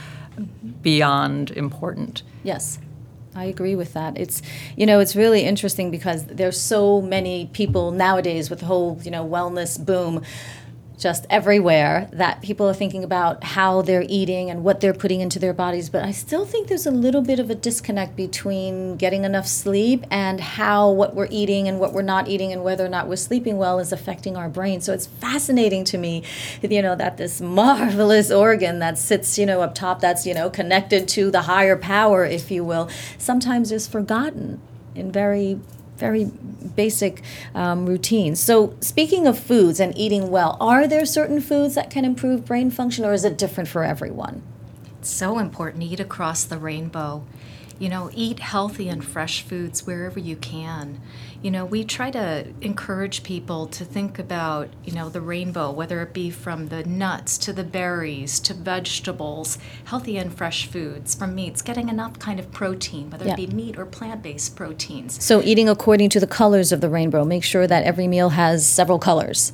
beyond 0.82 1.51
important. 1.51 2.24
Yes. 2.44 2.80
I 3.36 3.46
agree 3.46 3.75
with 3.75 3.94
that. 3.94 4.18
It's 4.18 4.42
you 4.75 4.86
know, 4.86 5.00
it's 5.00 5.16
really 5.16 5.44
interesting 5.44 5.92
because 5.92 6.25
there's 6.25 6.60
so 6.60 7.01
many 7.01 7.50
people 7.54 7.92
nowadays 7.92 8.50
with 8.50 8.60
the 8.60 8.66
whole, 8.66 9.00
you 9.04 9.12
know, 9.12 9.28
wellness 9.28 9.84
boom 9.84 10.24
just 11.00 11.25
everywhere 11.29 12.10
that 12.12 12.41
people 12.41 12.68
are 12.68 12.74
thinking 12.74 13.03
about 13.03 13.44
how 13.44 13.82
they're 13.82 14.06
eating 14.08 14.50
and 14.50 14.63
what 14.63 14.82
they're 14.82 14.94
putting 14.94 15.22
into 15.22 15.39
their 15.39 15.53
bodies, 15.53 15.89
but 15.89 16.03
I 16.03 16.12
still 16.12 16.46
think 16.46 16.68
there's 16.68 16.86
a 16.86 16.91
little 16.91 17.22
bit 17.22 17.39
of 17.39 17.50
a 17.50 17.56
disconnect 17.56 18.18
between 18.18 18.98
getting 18.98 19.24
enough 19.24 19.48
sleep 19.48 20.06
and 20.12 20.41
how 20.41 20.91
what 20.91 21.15
we're 21.15 21.29
eating 21.32 21.70
and 21.70 21.79
what 21.79 21.94
we're 21.94 22.01
not 22.01 22.27
eating 22.27 22.51
and 22.51 22.63
whether 22.63 22.86
or 22.86 22.89
not 22.89 23.08
we're 23.08 23.15
sleeping 23.15 23.58
well 23.58 23.79
is 23.79 23.94
affecting 23.94 24.36
our 24.36 24.50
brain. 24.50 24.82
So 24.82 24.94
it's 24.94 25.08
fascinating 25.08 25.86
to 25.86 25.98
me, 25.98 26.24
you 26.62 26.82
know, 26.82 26.96
that 26.96 27.15
this 27.18 27.39
marvelous 27.39 28.29
organ 28.29 28.79
that 28.79 28.98
sits, 28.98 29.39
you 29.39 29.46
know, 29.46 29.62
up 29.62 29.74
top 29.74 30.01
that's, 30.01 30.27
you 30.27 30.34
know, 30.34 30.50
connected 30.50 31.08
to 31.10 31.32
the 31.32 31.44
higher 31.44 31.77
power, 31.77 32.25
if 32.25 32.51
you 32.51 32.65
will, 32.65 32.89
sometimes 33.18 33.72
is 33.72 33.88
forgotten 33.88 34.60
in 34.96 35.12
very 35.12 35.60
very 36.00 36.25
basic 36.75 37.22
um, 37.53 37.86
routines. 37.86 38.39
So, 38.39 38.75
speaking 38.79 39.27
of 39.27 39.38
foods 39.38 39.79
and 39.79 39.98
eating 39.98 40.29
well, 40.32 40.58
are 40.60 40.88
there 40.88 41.06
certain 41.06 41.41
foods 41.41 41.75
that 41.75 41.89
can 41.89 42.06
improve 42.06 42.46
brain 42.46 42.72
function, 42.72 43.06
or 43.06 43.13
is 43.13 43.25
it 43.25 43.38
different 43.38 43.70
for 43.70 43.84
everyone? 43.84 44.41
It's 45.00 45.10
so 45.10 45.39
important. 45.39 45.84
to 45.84 45.89
Eat 45.89 46.00
across 46.00 46.44
the 46.44 46.58
rainbow. 46.58 47.25
You 47.77 47.88
know, 47.88 48.10
eat 48.13 48.39
healthy 48.39 48.89
and 48.89 49.03
fresh 49.03 49.41
foods 49.41 49.86
wherever 49.86 50.20
you 50.20 50.36
can. 50.36 51.00
You 51.41 51.51
know, 51.51 51.63
we 51.63 51.86
try 51.86 52.12
to 52.12 52.48
encourage 52.60 53.24
people 53.24 53.67
to 53.67 53.86
think 53.86 54.19
about, 54.19 54.67
you 54.84 54.91
know, 54.91 55.08
the 55.08 55.22
rainbow, 55.22 55.72
whether 55.72 56.01
it 56.01 56.13
be 56.13 56.29
from 56.29 56.67
the 56.67 56.84
nuts 56.84 57.38
to 57.39 57.53
the 57.53 57.63
berries 57.63 58.41
to 58.41 58.53
vegetables, 58.53 59.58
healthy 59.86 60.17
and 60.17 60.34
fresh 60.34 60.67
foods, 60.67 61.15
from 61.15 61.36
meats, 61.36 61.62
getting 61.62 61.88
enough 61.88 62.19
kind 62.19 62.41
of 62.41 62.51
protein, 62.51 63.10
whether 63.10 63.25
Yeah. 63.25 63.34
it 63.34 63.38
be 63.38 63.48
meat 63.48 63.79
or 63.79 63.86
plant 63.86 64.22
based 64.22 64.58
proteins. 64.58 65.24
So, 65.24 65.41
eating 65.41 65.69
according 65.69 66.10
to 66.10 66.19
the 66.19 66.27
colors 66.27 66.74
of 66.74 66.81
the 66.81 66.89
rainbow, 66.89 67.24
make 67.24 67.46
sure 67.46 67.65
that 67.67 67.84
every 67.84 68.08
meal 68.08 68.29
has 68.29 68.65
several 68.65 69.00
colors. 69.00 69.53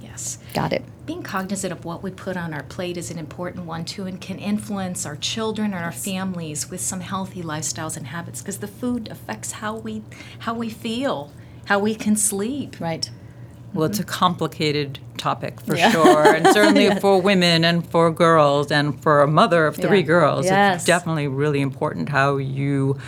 Yes. 0.00 0.38
Got 0.54 0.72
it. 0.72 0.82
Being 1.08 1.22
cognizant 1.22 1.72
of 1.72 1.86
what 1.86 2.02
we 2.02 2.10
put 2.10 2.36
on 2.36 2.52
our 2.52 2.62
plate 2.64 2.98
is 2.98 3.10
an 3.10 3.18
important 3.18 3.64
one 3.64 3.82
too 3.82 4.04
and 4.04 4.20
can 4.20 4.38
influence 4.38 5.06
our 5.06 5.16
children 5.16 5.72
and 5.72 5.82
our 5.82 5.90
families 5.90 6.68
with 6.70 6.82
some 6.82 7.00
healthy 7.00 7.42
lifestyles 7.42 7.96
and 7.96 8.08
habits 8.08 8.42
because 8.42 8.58
the 8.58 8.66
food 8.68 9.08
affects 9.10 9.52
how 9.52 9.74
we 9.74 10.02
how 10.40 10.52
we 10.52 10.68
feel 10.68 11.32
how 11.64 11.78
we 11.78 11.94
can 11.94 12.14
sleep 12.14 12.76
Right. 12.78 13.10
Well, 13.72 13.84
it's 13.86 13.98
a 13.98 14.04
complicated 14.04 14.98
topic 15.16 15.60
for 15.62 15.76
Yeah. 15.76 15.90
sure, 15.92 16.34
and 16.34 16.46
certainly 16.48 16.94
for 17.00 17.20
women 17.22 17.64
and 17.64 17.86
for 17.86 18.10
girls, 18.10 18.70
and 18.70 19.00
for 19.02 19.22
a 19.22 19.26
mother 19.26 19.66
of 19.66 19.76
three 19.76 20.00
Yeah. 20.00 20.06
girls, 20.14 20.44
Yes. 20.46 20.76
it's 20.76 20.84
definitely 20.84 21.28
really 21.28 21.60
important 21.62 22.08
how 22.10 22.36
you 22.38 22.98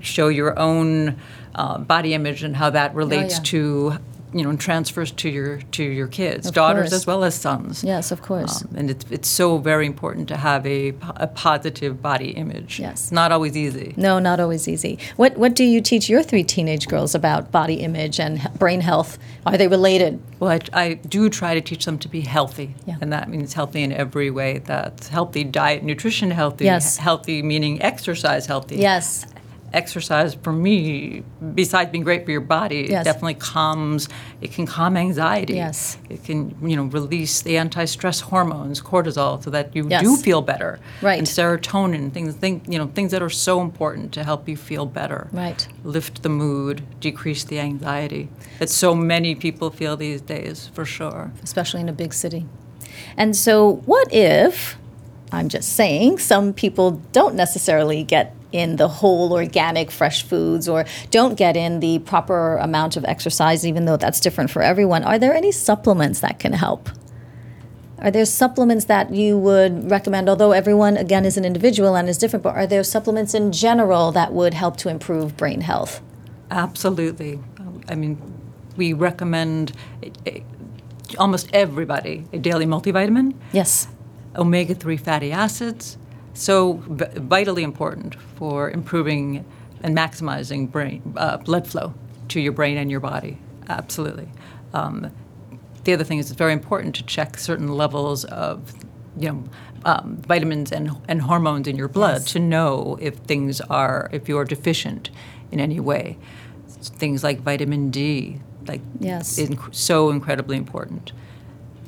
show 0.00 0.28
your 0.28 0.58
own 0.58 1.16
uh, 1.54 1.78
body 1.78 2.12
image 2.14 2.42
and 2.44 2.54
how 2.56 2.70
that 2.70 2.94
relates 2.94 3.34
Oh, 3.34 3.38
yeah. 3.38 3.42
to, 3.44 3.98
you 4.32 4.42
know, 4.44 4.50
and 4.50 4.60
transfers 4.60 5.10
to 5.12 5.28
your 5.28 5.58
to 5.72 5.82
your 5.82 6.06
kids, 6.08 6.46
Of 6.48 6.54
daughters 6.54 6.90
course. 6.90 6.92
as 6.92 7.06
well 7.06 7.24
as 7.24 7.34
sons. 7.34 7.82
Yes, 7.82 8.10
of 8.12 8.22
course. 8.22 8.62
Um, 8.62 8.74
and 8.76 8.90
it's, 8.90 9.04
it's 9.10 9.28
so 9.28 9.58
very 9.58 9.86
important 9.86 10.28
to 10.28 10.36
have 10.36 10.66
a, 10.66 10.88
a 11.16 11.26
positive 11.26 12.02
body 12.02 12.30
image. 12.30 12.78
Yes. 12.80 13.10
Not 13.12 13.32
always 13.32 13.56
easy. 13.56 13.94
no, 13.96 14.18
not 14.18 14.40
always 14.40 14.68
easy. 14.68 14.98
What 15.16 15.36
What 15.38 15.54
do 15.54 15.64
you 15.64 15.80
teach 15.80 16.08
your 16.08 16.22
three 16.22 16.44
teenage 16.44 16.88
girls 16.88 17.14
about 17.14 17.50
body 17.50 17.74
image 17.74 18.20
and 18.20 18.40
brain 18.58 18.80
health? 18.80 19.18
Are 19.46 19.56
they 19.56 19.68
related? 19.68 20.20
Well, 20.40 20.50
I, 20.50 20.60
I 20.84 20.94
do 20.94 21.28
try 21.30 21.54
to 21.54 21.60
teach 21.60 21.84
them 21.84 21.98
to 21.98 22.08
be 22.08 22.20
healthy, 22.20 22.74
Yeah. 22.86 22.96
and 23.00 23.12
that 23.12 23.28
means 23.28 23.54
healthy 23.54 23.82
in 23.82 23.92
every 23.92 24.30
way. 24.30 24.58
That's 24.58 25.08
healthy 25.08 25.42
diet, 25.44 25.82
nutrition 25.82 26.30
healthy, 26.30 26.64
Yes. 26.66 26.96
healthy 26.98 27.42
meaning 27.42 27.82
exercise 27.82 28.46
healthy. 28.46 28.76
Yes. 28.76 29.26
Exercise 29.72 30.34
for 30.34 30.52
me, 30.52 31.22
besides 31.54 31.90
being 31.90 32.02
great 32.04 32.24
for 32.24 32.30
your 32.30 32.40
body, 32.40 32.86
Yes. 32.88 33.02
it 33.02 33.04
definitely 33.04 33.34
calms. 33.34 34.08
It 34.40 34.52
can 34.52 34.66
calm 34.66 34.96
anxiety. 34.96 35.54
Yes. 35.54 35.98
It 36.08 36.24
can, 36.24 36.54
you 36.62 36.74
know, 36.76 36.84
release 36.84 37.42
the 37.42 37.58
anti-stress 37.58 38.20
hormones, 38.20 38.80
cortisol, 38.80 39.42
so 39.42 39.50
that 39.50 39.76
you 39.76 39.86
Yes. 39.88 40.02
do 40.02 40.16
feel 40.16 40.40
better. 40.40 40.78
Right. 41.02 41.18
And 41.18 41.26
serotonin, 41.26 42.12
things, 42.12 42.34
think, 42.34 42.64
you 42.68 42.78
know, 42.78 42.90
things 42.94 43.10
that 43.10 43.22
are 43.22 43.28
so 43.30 43.60
important 43.60 44.12
to 44.12 44.24
help 44.24 44.48
you 44.48 44.56
feel 44.56 44.86
better 44.86 45.28
Right. 45.32 45.68
lift 45.84 46.22
the 46.22 46.28
mood, 46.30 46.82
decrease 47.00 47.44
the 47.44 47.60
anxiety 47.60 48.28
that 48.58 48.70
so 48.70 48.94
many 48.94 49.34
people 49.34 49.70
feel 49.70 49.96
these 49.96 50.20
days, 50.22 50.70
for 50.72 50.84
sure. 50.84 51.30
especially 51.42 51.80
in 51.82 51.88
a 51.88 51.92
big 51.92 52.14
city. 52.14 52.46
And 53.16 53.36
so, 53.36 53.82
what 53.84 54.08
if, 54.12 54.78
I'm 55.30 55.48
just 55.50 55.74
saying, 55.74 56.18
some 56.18 56.52
people 56.54 57.02
don't 57.12 57.34
necessarily 57.34 58.02
get 58.02 58.34
in 58.52 58.76
the 58.76 58.88
whole 58.88 59.32
organic 59.32 59.90
fresh 59.90 60.22
foods 60.22 60.68
or 60.68 60.84
don't 61.10 61.34
get 61.36 61.56
in 61.56 61.80
the 61.80 61.98
proper 62.00 62.56
amount 62.56 62.96
of 62.96 63.04
exercise, 63.04 63.66
even 63.66 63.84
though 63.84 63.96
that's 63.96 64.20
different 64.20 64.50
for 64.50 64.62
everyone? 64.62 65.04
Are 65.04 65.18
there 65.18 65.34
any 65.34 65.52
supplements 65.52 66.20
that 66.20 66.38
can 66.38 66.52
help? 66.54 66.88
Are 68.00 68.10
there 68.12 68.24
supplements 68.24 68.84
that 68.86 69.12
you 69.12 69.36
would 69.36 69.90
recommend? 69.90 70.28
Although 70.28 70.52
everyone, 70.52 70.96
again, 70.96 71.24
is 71.24 71.36
an 71.36 71.44
individual 71.44 71.96
and 71.96 72.08
is 72.08 72.16
different, 72.16 72.44
but 72.44 72.54
are 72.54 72.66
there 72.66 72.84
supplements 72.84 73.34
in 73.34 73.50
general 73.50 74.12
that 74.12 74.32
would 74.32 74.54
help 74.54 74.76
to 74.78 74.88
improve 74.88 75.36
brain 75.36 75.62
health? 75.62 76.00
Absolutely. 76.50 77.40
I 77.88 77.96
mean, 77.96 78.16
we 78.76 78.92
recommend 78.92 79.72
eh, 80.02 80.10
eh, 80.26 80.40
almost 81.18 81.48
everybody 81.52 82.24
a 82.32 82.38
daily 82.38 82.66
multivitamin, 82.66 83.34
Yes. 83.52 83.88
omega 84.36 84.74
3 84.74 84.96
fatty 84.96 85.32
acids. 85.32 85.98
So, 86.38 86.74
vitally 86.86 87.64
important 87.64 88.14
for 88.36 88.70
improving 88.70 89.44
and 89.82 89.96
maximizing 89.96 90.70
brain 90.70 91.02
uh, 91.16 91.38
blood 91.38 91.66
flow 91.66 91.94
to 92.28 92.40
your 92.40 92.52
brain 92.52 92.76
and 92.76 92.88
your 92.92 93.00
body. 93.00 93.38
Absolutely. 93.68 94.28
Um, 94.72 95.10
the 95.82 95.92
other 95.94 96.04
thing 96.04 96.18
is 96.18 96.30
it's 96.30 96.38
very 96.38 96.52
important 96.52 96.94
to 96.94 97.02
check 97.02 97.38
certain 97.38 97.66
levels 97.66 98.24
of, 98.26 98.72
you 99.16 99.30
know, 99.30 99.44
um, 99.84 100.18
vitamins 100.28 100.70
and, 100.70 100.92
and 101.08 101.22
hormones 101.22 101.66
in 101.66 101.74
your 101.76 101.88
blood 101.88 102.20
Yes. 102.20 102.32
to 102.34 102.38
know 102.38 102.96
if 103.00 103.16
things 103.16 103.60
are 103.62 104.08
if 104.12 104.28
you 104.28 104.38
are 104.38 104.44
deficient 104.44 105.10
in 105.50 105.58
any 105.58 105.80
way. 105.80 106.18
Things 106.68 107.24
like 107.24 107.40
vitamin 107.40 107.90
D, 107.90 108.40
like 108.68 108.80
Yes. 109.00 109.40
inc- 109.40 109.74
so 109.74 110.10
incredibly 110.10 110.56
important. 110.56 111.10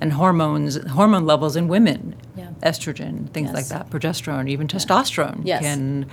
And 0.01 0.15
hormones, 0.15 0.77
hormone 0.93 1.27
levels 1.27 1.57
in 1.57 1.69
women, 1.69 2.15
Yeah. 2.37 2.49
estrogen, 2.63 3.29
things 3.31 3.51
Yes. 3.53 3.55
like 3.55 3.67
that, 3.69 3.91
progesterone, 3.91 4.49
even 4.49 4.67
testosterone 4.67 5.41
Yes. 5.45 5.61
can 5.63 6.07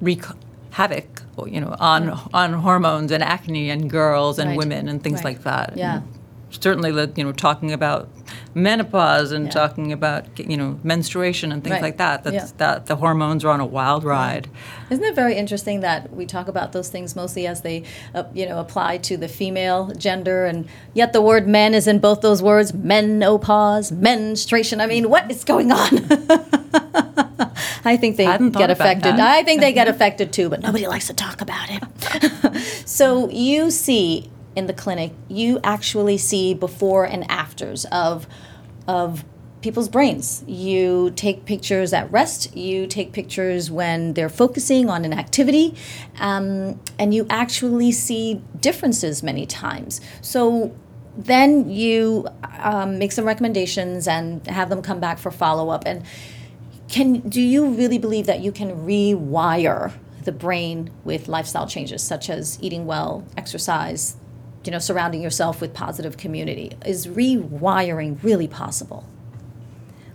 wreak 0.00 0.24
havoc, 0.70 1.22
you 1.46 1.60
know, 1.60 1.74
on 1.80 2.10
on 2.34 2.52
hormones 2.52 3.10
and 3.12 3.22
acne 3.22 3.70
and 3.70 3.88
girls 3.88 4.38
and 4.38 4.50
Right. 4.50 4.58
women 4.58 4.88
and 4.88 5.02
things 5.02 5.16
Right. 5.24 5.24
like 5.36 5.42
that. 5.44 5.72
Yeah. 5.76 5.96
And 5.96 6.08
certainly, 6.50 6.90
you 7.16 7.24
know, 7.24 7.32
talking 7.32 7.72
about 7.72 8.08
menopause 8.54 9.30
and 9.32 9.46
Yeah. 9.46 9.50
talking 9.52 9.92
about 9.92 10.24
you 10.38 10.56
know 10.56 10.78
menstruation 10.82 11.52
and 11.52 11.62
things 11.62 11.74
Right. 11.74 11.82
like 11.82 11.96
that. 11.98 12.24
That's 12.24 12.34
Yeah. 12.34 12.46
that 12.58 12.86
the 12.86 12.96
hormones 12.96 13.44
are 13.44 13.50
on 13.50 13.60
a 13.60 13.66
wild 13.66 14.02
ride. 14.04 14.48
Isn't 14.90 15.04
it 15.04 15.14
very 15.14 15.34
interesting 15.36 15.80
that 15.80 16.12
we 16.14 16.24
talk 16.26 16.48
about 16.48 16.72
those 16.72 16.88
things 16.88 17.14
mostly 17.14 17.46
as 17.46 17.60
they, 17.60 17.82
uh, 18.14 18.24
you 18.34 18.46
know, 18.48 18.58
apply 18.58 18.96
to 18.98 19.16
the 19.16 19.28
female 19.28 19.92
gender, 19.96 20.46
and 20.46 20.66
yet 20.94 21.12
the 21.12 21.20
word 21.20 21.46
"men" 21.46 21.74
is 21.74 21.86
in 21.86 21.98
both 21.98 22.20
those 22.22 22.42
words: 22.42 22.72
menopause, 22.72 23.92
menstruation. 23.92 24.80
I 24.80 24.86
mean, 24.86 25.10
what 25.10 25.30
is 25.30 25.44
going 25.44 25.70
on? 25.70 25.88
I 27.84 27.96
think 27.96 28.16
they 28.16 28.24
Hadn't 28.24 28.50
get 28.56 28.70
affected. 28.70 29.14
I 29.20 29.42
think 29.44 29.60
they 29.60 29.72
get 29.72 29.86
affected 29.94 30.32
too, 30.32 30.48
but 30.48 30.60
nobody 30.60 30.86
likes 30.88 31.06
to 31.08 31.14
talk 31.14 31.40
about 31.40 31.68
it. 31.70 32.52
so 32.88 33.28
you 33.30 33.70
see 33.70 34.28
in 34.56 34.66
the 34.66 34.72
clinic, 34.72 35.12
you 35.28 35.60
actually 35.62 36.18
see 36.18 36.54
before 36.54 37.04
and 37.04 37.30
afters 37.30 37.84
of 37.92 38.26
of 38.88 39.24
people's 39.60 39.88
brains. 39.88 40.44
You 40.46 41.12
take 41.16 41.44
pictures 41.44 41.92
at 41.92 42.10
rest, 42.12 42.56
you 42.56 42.86
take 42.86 43.12
pictures 43.12 43.70
when 43.70 44.14
they're 44.14 44.28
focusing 44.28 44.88
on 44.88 45.04
an 45.04 45.12
activity, 45.12 45.74
um, 46.18 46.80
and 46.98 47.12
you 47.12 47.26
actually 47.28 47.92
see 47.92 48.40
differences 48.60 49.22
many 49.22 49.44
times. 49.46 50.00
So, 50.20 50.74
then 51.18 51.70
you 51.70 52.28
um, 52.58 52.98
make 52.98 53.10
some 53.10 53.24
recommendations 53.24 54.06
and 54.06 54.46
have 54.46 54.68
them 54.68 54.82
come 54.82 55.00
back 55.00 55.18
for 55.18 55.30
follow 55.30 55.70
up. 55.70 55.84
And 55.86 56.04
can 56.88 57.20
do 57.20 57.40
you 57.40 57.70
really 57.70 57.98
believe 57.98 58.26
that 58.26 58.40
you 58.40 58.52
can 58.52 58.70
rewire 58.86 59.92
the 60.24 60.32
brain 60.32 60.90
with 61.04 61.26
lifestyle 61.26 61.66
changes 61.66 62.02
such 62.02 62.28
as 62.28 62.58
eating 62.60 62.84
well, 62.84 63.24
exercise, 63.36 64.16
you 64.66 64.72
know, 64.72 64.78
surrounding 64.78 65.22
yourself 65.22 65.60
with 65.60 65.72
positive 65.72 66.16
community? 66.16 66.72
Is 66.84 67.06
rewiring 67.06 68.22
really 68.22 68.48
possible? 68.48 69.04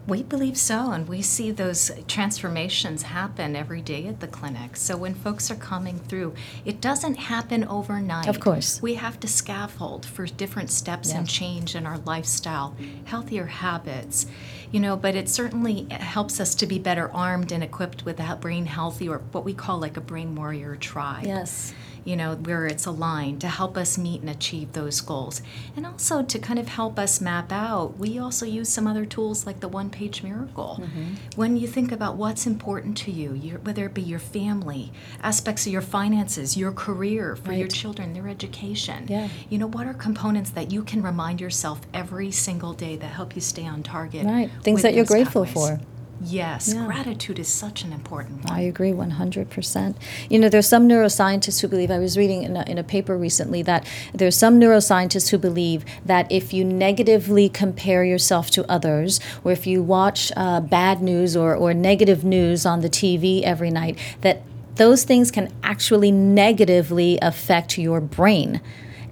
We 0.07 0.23
believe 0.23 0.57
so, 0.57 0.91
and 0.91 1.07
we 1.07 1.21
see 1.21 1.51
those 1.51 1.91
transformations 2.07 3.03
happen 3.03 3.55
every 3.55 3.81
day 3.81 4.07
at 4.07 4.19
the 4.19 4.27
clinic. 4.27 4.75
So 4.75 4.97
when 4.97 5.13
folks 5.13 5.51
are 5.51 5.55
coming 5.55 5.99
through, 5.99 6.33
it 6.65 6.81
doesn't 6.81 7.15
happen 7.15 7.63
overnight. 7.65 8.27
Of 8.27 8.39
course. 8.39 8.81
We 8.81 8.95
have 8.95 9.19
to 9.19 9.27
scaffold 9.27 10.05
for 10.05 10.25
different 10.25 10.71
steps 10.71 11.09
Yeah. 11.11 11.19
and 11.19 11.29
change 11.29 11.75
in 11.75 11.85
our 11.85 11.99
lifestyle, 11.99 12.75
healthier 13.05 13.45
habits, 13.45 14.25
you 14.71 14.79
know, 14.79 14.97
but 14.97 15.15
it 15.15 15.29
certainly 15.29 15.85
helps 15.91 16.39
us 16.39 16.55
to 16.55 16.65
be 16.65 16.79
better 16.79 17.09
armed 17.13 17.51
and 17.51 17.63
equipped 17.63 18.03
with 18.03 18.17
that 18.17 18.41
brain 18.41 18.65
healthy 18.65 19.07
or 19.07 19.19
what 19.31 19.45
we 19.45 19.53
call 19.53 19.77
like 19.79 19.97
a 19.97 20.01
brain 20.01 20.35
warrior 20.35 20.75
tribe 20.75 21.25
Yes. 21.25 21.73
You 22.03 22.15
know, 22.15 22.35
where 22.35 22.65
it's 22.65 22.85
aligned 22.85 23.41
to 23.41 23.47
help 23.47 23.77
us 23.77 23.97
meet 23.97 24.21
and 24.21 24.29
achieve 24.29 24.73
those 24.73 25.01
goals. 25.01 25.41
And 25.75 25.85
also 25.85 26.23
to 26.23 26.39
kind 26.39 26.59
of 26.59 26.67
help 26.67 26.97
us 26.97 27.21
map 27.21 27.51
out, 27.51 27.97
we 27.97 28.17
also 28.17 28.45
use 28.45 28.69
some 28.69 28.87
other 28.87 29.05
tools 29.05 29.45
like 29.45 29.59
the 29.59 29.67
one 29.67 29.89
page 29.89 30.23
miracle. 30.23 30.79
Mm-hmm. 30.81 31.13
When 31.35 31.57
you 31.57 31.67
think 31.67 31.91
about 31.91 32.15
what's 32.15 32.45
important 32.47 32.97
to 32.99 33.11
you, 33.11 33.33
your, 33.33 33.59
whether 33.59 33.85
it 33.85 33.93
be 33.93 34.01
your 34.01 34.19
family, 34.19 34.91
aspects 35.21 35.65
of 35.65 35.71
your 35.73 35.81
finances, 35.81 36.57
your 36.57 36.71
career, 36.71 37.35
for 37.35 37.53
your 37.53 37.67
children, 37.67 38.13
their 38.13 38.27
education, 38.27 39.05
Yeah. 39.07 39.27
you 39.49 39.57
know, 39.57 39.67
what 39.67 39.85
are 39.87 39.93
components 39.93 40.49
that 40.51 40.71
you 40.71 40.83
can 40.83 41.01
remind 41.01 41.39
yourself 41.41 41.81
every 41.93 42.31
single 42.31 42.73
day 42.73 42.95
that 42.97 43.07
help 43.07 43.35
you 43.35 43.41
stay 43.41 43.65
on 43.65 43.83
target? 43.83 44.25
Right. 44.25 44.49
Things 44.63 44.81
that 44.81 44.93
you're 44.93 45.05
grateful 45.05 45.45
pathways? 45.45 45.79
for. 45.79 45.85
Yes, 46.23 46.73
Yeah. 46.73 46.85
gratitude 46.85 47.39
is 47.39 47.47
such 47.47 47.83
an 47.83 47.91
important 47.93 48.43
one. 48.45 48.53
I 48.53 48.61
agree 48.61 48.91
100%. 48.93 49.95
You 50.29 50.39
know, 50.39 50.49
there's 50.49 50.67
some 50.67 50.87
neuroscientists 50.87 51.61
who 51.61 51.67
believe, 51.67 51.89
I 51.89 51.99
was 51.99 52.17
reading 52.17 52.43
in 52.43 52.55
a, 52.55 52.63
in 52.69 52.77
a 52.77 52.83
paper 52.83 53.17
recently 53.17 53.61
that 53.63 53.85
there's 54.13 54.35
some 54.35 54.59
neuroscientists 54.59 55.29
who 55.29 55.37
believe 55.37 55.83
that 56.05 56.31
if 56.31 56.53
you 56.53 56.63
negatively 56.63 57.49
compare 57.49 58.03
yourself 58.03 58.49
to 58.51 58.69
others, 58.69 59.19
or 59.43 59.51
if 59.51 59.65
you 59.65 59.81
watch 59.81 60.31
uh, 60.35 60.59
bad 60.61 61.01
news 61.01 61.35
or, 61.35 61.55
or 61.55 61.73
negative 61.73 62.23
news 62.23 62.65
on 62.65 62.81
the 62.81 62.89
TV 62.89 63.41
every 63.43 63.71
night, 63.71 63.97
that 64.21 64.43
those 64.75 65.03
things 65.03 65.31
can 65.31 65.51
actually 65.63 66.11
negatively 66.11 67.17
affect 67.21 67.77
your 67.77 67.99
brain. 67.99 68.61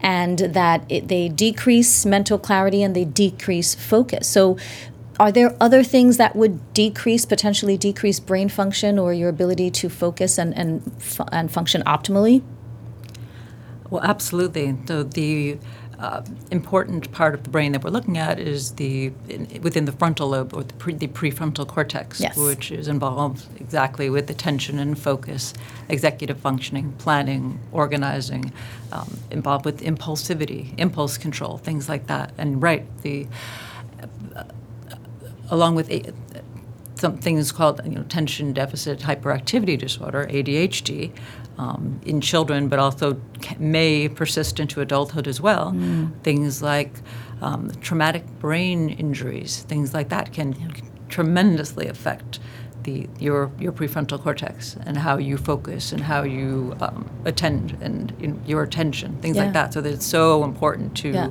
And 0.01 0.39
that 0.39 0.85
it, 0.87 1.09
they 1.09 1.27
decrease 1.27 2.05
mental 2.05 2.39
clarity 2.39 2.81
and 2.81 2.95
they 2.95 3.03
decrease 3.03 3.75
focus. 3.75 4.27
So, 4.29 4.57
are 5.19 5.31
there 5.31 5.55
other 5.59 5.83
things 5.83 6.17
that 6.17 6.35
would 6.35 6.73
decrease, 6.73 7.25
potentially 7.25 7.77
decrease 7.77 8.19
brain 8.19 8.47
function 8.47 8.97
or 8.97 9.13
your 9.13 9.29
ability 9.29 9.69
to 9.71 9.89
focus 9.89 10.37
and, 10.37 10.57
and, 10.57 10.91
and 11.31 11.51
function 11.51 11.83
optimally? 11.83 12.41
Well, 13.89 14.03
absolutely. 14.03 14.77
So 14.87 15.03
the 15.03 15.57
uh, 15.99 16.21
important 16.51 17.11
part 17.11 17.33
of 17.33 17.43
the 17.43 17.49
brain 17.49 17.73
that 17.73 17.83
we're 17.83 17.89
looking 17.89 18.17
at 18.17 18.39
is 18.39 18.71
the 18.75 19.11
in, 19.27 19.59
within 19.61 19.83
the 19.83 19.91
frontal 19.91 20.29
lobe 20.29 20.53
or 20.53 20.63
the, 20.63 20.73
pre, 20.75 20.93
the 20.93 21.07
prefrontal 21.07 21.67
cortex, 21.67 22.21
Yes. 22.21 22.37
which 22.37 22.71
is 22.71 22.87
involved 22.87 23.45
exactly 23.59 24.09
with 24.09 24.29
attention 24.29 24.79
and 24.79 24.97
focus, 24.97 25.53
executive 25.89 26.39
functioning, 26.39 26.93
planning, 26.99 27.59
organizing, 27.73 28.53
um, 28.93 29.17
involved 29.29 29.65
with 29.65 29.81
impulsivity, 29.81 30.73
impulse 30.77 31.17
control, 31.17 31.57
things 31.57 31.89
like 31.89 32.07
that. 32.07 32.31
And 32.37 32.63
right, 32.63 32.85
the 33.01 33.27
along 35.49 35.75
with 35.75 35.89
a, 35.89 36.13
some 36.95 37.17
things 37.17 37.51
called 37.51 37.81
you 37.85 37.91
know, 37.91 38.01
attention 38.01 38.53
deficit 38.53 38.99
hyperactivity 38.99 39.77
disorder, 39.77 40.27
ADHD, 40.29 41.11
um, 41.57 41.99
in 42.05 42.21
children, 42.21 42.67
but 42.69 42.79
also 42.79 43.19
may 43.57 44.07
persist 44.09 44.59
into 44.59 44.81
adulthood 44.81 45.27
as 45.27 45.41
well. 45.41 45.71
Things 46.23 46.61
like 46.61 46.91
um, 47.41 47.69
traumatic 47.81 48.25
brain 48.39 48.89
injuries, 48.89 49.63
things 49.67 49.93
like 49.93 50.09
that 50.09 50.33
can 50.33 50.55
tremendously 51.09 51.87
affect 51.87 52.39
the 52.83 53.09
your 53.19 53.51
your 53.59 53.73
prefrontal 53.73 54.21
cortex 54.21 54.77
and 54.85 54.97
how 54.97 55.17
you 55.17 55.35
focus 55.37 55.91
and 55.91 56.01
how 56.01 56.23
you 56.23 56.75
um, 56.79 57.09
attend 57.25 57.77
and 57.81 58.13
in, 58.21 58.39
your 58.45 58.63
attention, 58.63 59.17
things 59.21 59.35
Yeah. 59.35 59.43
like 59.43 59.53
that. 59.53 59.73
So 59.73 59.81
that 59.81 59.91
it's 59.93 60.05
so 60.05 60.45
important 60.45 60.95
to 60.97 61.09
Yeah. 61.09 61.29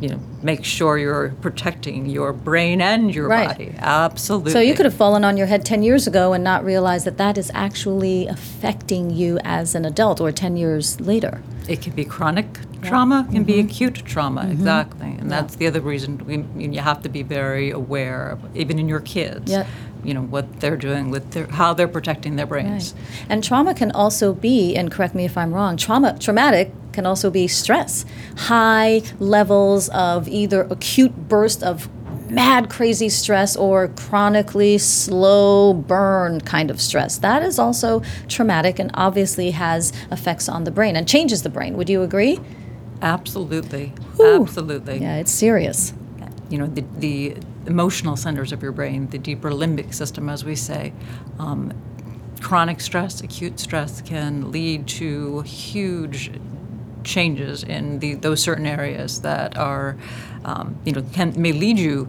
You 0.00 0.08
know, 0.08 0.20
make 0.42 0.64
sure 0.64 0.98
you're 0.98 1.30
protecting 1.40 2.06
your 2.06 2.32
brain 2.32 2.80
and 2.82 3.14
your 3.14 3.28
Right. 3.28 3.48
body. 3.48 3.72
Absolutely. 3.78 4.52
So 4.52 4.60
you 4.60 4.74
could 4.74 4.84
have 4.84 4.94
fallen 4.94 5.24
on 5.24 5.36
your 5.36 5.46
head 5.46 5.64
10 5.64 5.82
years 5.82 6.06
ago 6.06 6.32
and 6.32 6.44
not 6.44 6.64
realize 6.64 7.04
that 7.04 7.16
that 7.18 7.38
is 7.38 7.50
actually 7.54 8.26
affecting 8.26 9.10
you 9.10 9.38
as 9.44 9.74
an 9.74 9.84
adult 9.84 10.20
or 10.20 10.30
10 10.32 10.56
years 10.56 11.00
later. 11.00 11.40
It 11.68 11.80
can 11.82 11.92
be 11.94 12.04
chronic 12.04 12.46
trauma, 12.82 13.26
can 13.32 13.42
be 13.44 13.54
Mm-hmm. 13.54 13.68
acute 13.68 13.94
trauma, 14.04 14.46
exactly. 14.50 15.16
And 15.18 15.30
that's 15.30 15.56
the 15.56 15.66
other 15.66 15.80
reason 15.80 16.18
we, 16.26 16.44
you 16.72 16.80
have 16.80 17.02
to 17.02 17.08
be 17.08 17.22
very 17.22 17.70
aware, 17.70 18.30
of, 18.30 18.56
even 18.56 18.78
in 18.78 18.88
your 18.88 19.00
kids. 19.00 19.50
Yep. 19.50 19.66
You 20.04 20.14
know 20.14 20.22
what 20.22 20.60
they're 20.60 20.76
doing 20.76 21.10
with 21.10 21.32
their, 21.32 21.46
how 21.46 21.74
they're 21.74 21.88
protecting 21.88 22.36
their 22.36 22.46
brains. 22.46 22.94
And 23.28 23.42
trauma 23.42 23.74
can 23.74 23.90
also 23.90 24.32
be, 24.34 24.76
and 24.76 24.88
correct 24.92 25.16
me 25.16 25.24
if 25.24 25.36
I'm 25.36 25.52
wrong, 25.52 25.76
trauma 25.76 26.16
traumatic 26.20 26.70
can 26.96 27.06
also 27.06 27.30
be 27.30 27.46
stress. 27.46 28.04
High 28.38 29.02
levels 29.20 29.88
of 29.90 30.26
either 30.28 30.62
acute 30.70 31.28
burst 31.28 31.62
of 31.62 31.88
mad 32.30 32.68
crazy 32.70 33.08
stress 33.08 33.54
or 33.54 33.88
chronically 33.88 34.78
slow 34.78 35.72
burn 35.74 36.40
kind 36.40 36.70
of 36.70 36.80
stress. 36.80 37.18
That 37.18 37.42
is 37.44 37.58
also 37.58 38.02
traumatic 38.28 38.80
and 38.80 38.90
obviously 38.94 39.52
has 39.52 39.92
effects 40.10 40.48
on 40.48 40.64
the 40.64 40.72
brain 40.72 40.96
and 40.96 41.06
changes 41.06 41.42
the 41.42 41.50
brain. 41.50 41.76
Would 41.76 41.88
you 41.88 42.02
agree? 42.02 42.40
Absolutely. 43.02 43.92
Whew. 44.16 44.42
Absolutely. 44.42 44.98
Yeah, 44.98 45.16
it's 45.18 45.30
serious. 45.30 45.92
you 46.48 46.58
know, 46.58 46.66
the, 46.66 46.84
the 46.98 47.36
emotional 47.66 48.16
centers 48.16 48.52
of 48.52 48.62
your 48.62 48.72
brain, 48.72 49.08
the 49.10 49.18
deeper 49.18 49.50
limbic 49.50 49.92
system, 49.92 50.28
as 50.28 50.44
we 50.44 50.56
say. 50.56 50.92
Um, 51.38 51.72
chronic 52.40 52.80
stress, 52.80 53.20
acute 53.22 53.60
stress 53.60 54.00
can 54.00 54.50
lead 54.50 54.86
to 54.86 55.40
huge 55.42 56.30
changes 57.06 57.62
in 57.62 58.00
the, 58.00 58.14
those 58.16 58.42
certain 58.42 58.66
areas 58.66 59.20
that 59.22 59.56
are, 59.56 59.96
um, 60.44 60.76
you 60.84 60.92
know, 60.92 61.02
can 61.12 61.32
may 61.40 61.52
lead 61.52 61.78
you 61.78 62.08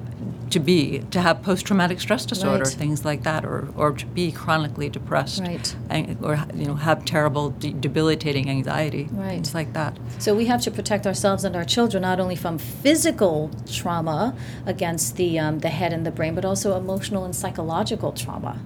to 0.49 0.59
be 0.59 0.99
to 1.11 1.19
have 1.21 1.41
post-traumatic 1.43 1.99
stress 1.99 2.25
disorder, 2.25 2.63
Right. 2.63 2.73
things 2.73 3.03
like 3.05 3.23
that, 3.23 3.45
or 3.45 3.67
or 3.75 3.91
to 3.91 4.05
be 4.05 4.31
chronically 4.31 4.89
depressed, 4.89 5.41
Right. 5.41 5.75
and, 5.89 6.17
or 6.23 6.39
you 6.55 6.65
know 6.67 6.75
have 6.75 7.03
terrible, 7.05 7.49
de- 7.51 7.73
debilitating 7.73 8.49
anxiety, 8.49 9.07
Right. 9.11 9.31
things 9.35 9.53
like 9.53 9.73
that. 9.73 9.97
So 10.19 10.33
we 10.35 10.45
have 10.47 10.61
to 10.61 10.71
protect 10.71 11.05
ourselves 11.05 11.43
and 11.43 11.55
our 11.55 11.65
children 11.65 12.01
not 12.01 12.19
only 12.19 12.35
from 12.35 12.57
physical 12.57 13.51
trauma 13.69 14.33
against 14.65 15.17
the 15.17 15.37
um, 15.37 15.59
the 15.59 15.69
head 15.69 15.91
and 15.93 16.05
the 16.05 16.11
brain, 16.11 16.33
but 16.35 16.45
also 16.45 16.77
emotional 16.77 17.23
and 17.25 17.35
psychological 17.35 18.11
trauma. 18.13 18.59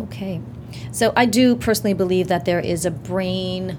Okay, 0.00 0.40
so 0.92 1.12
I 1.16 1.24
do 1.26 1.56
personally 1.56 1.94
believe 1.94 2.28
that 2.28 2.44
there 2.44 2.60
is 2.60 2.84
a 2.84 2.90
brain. 2.90 3.76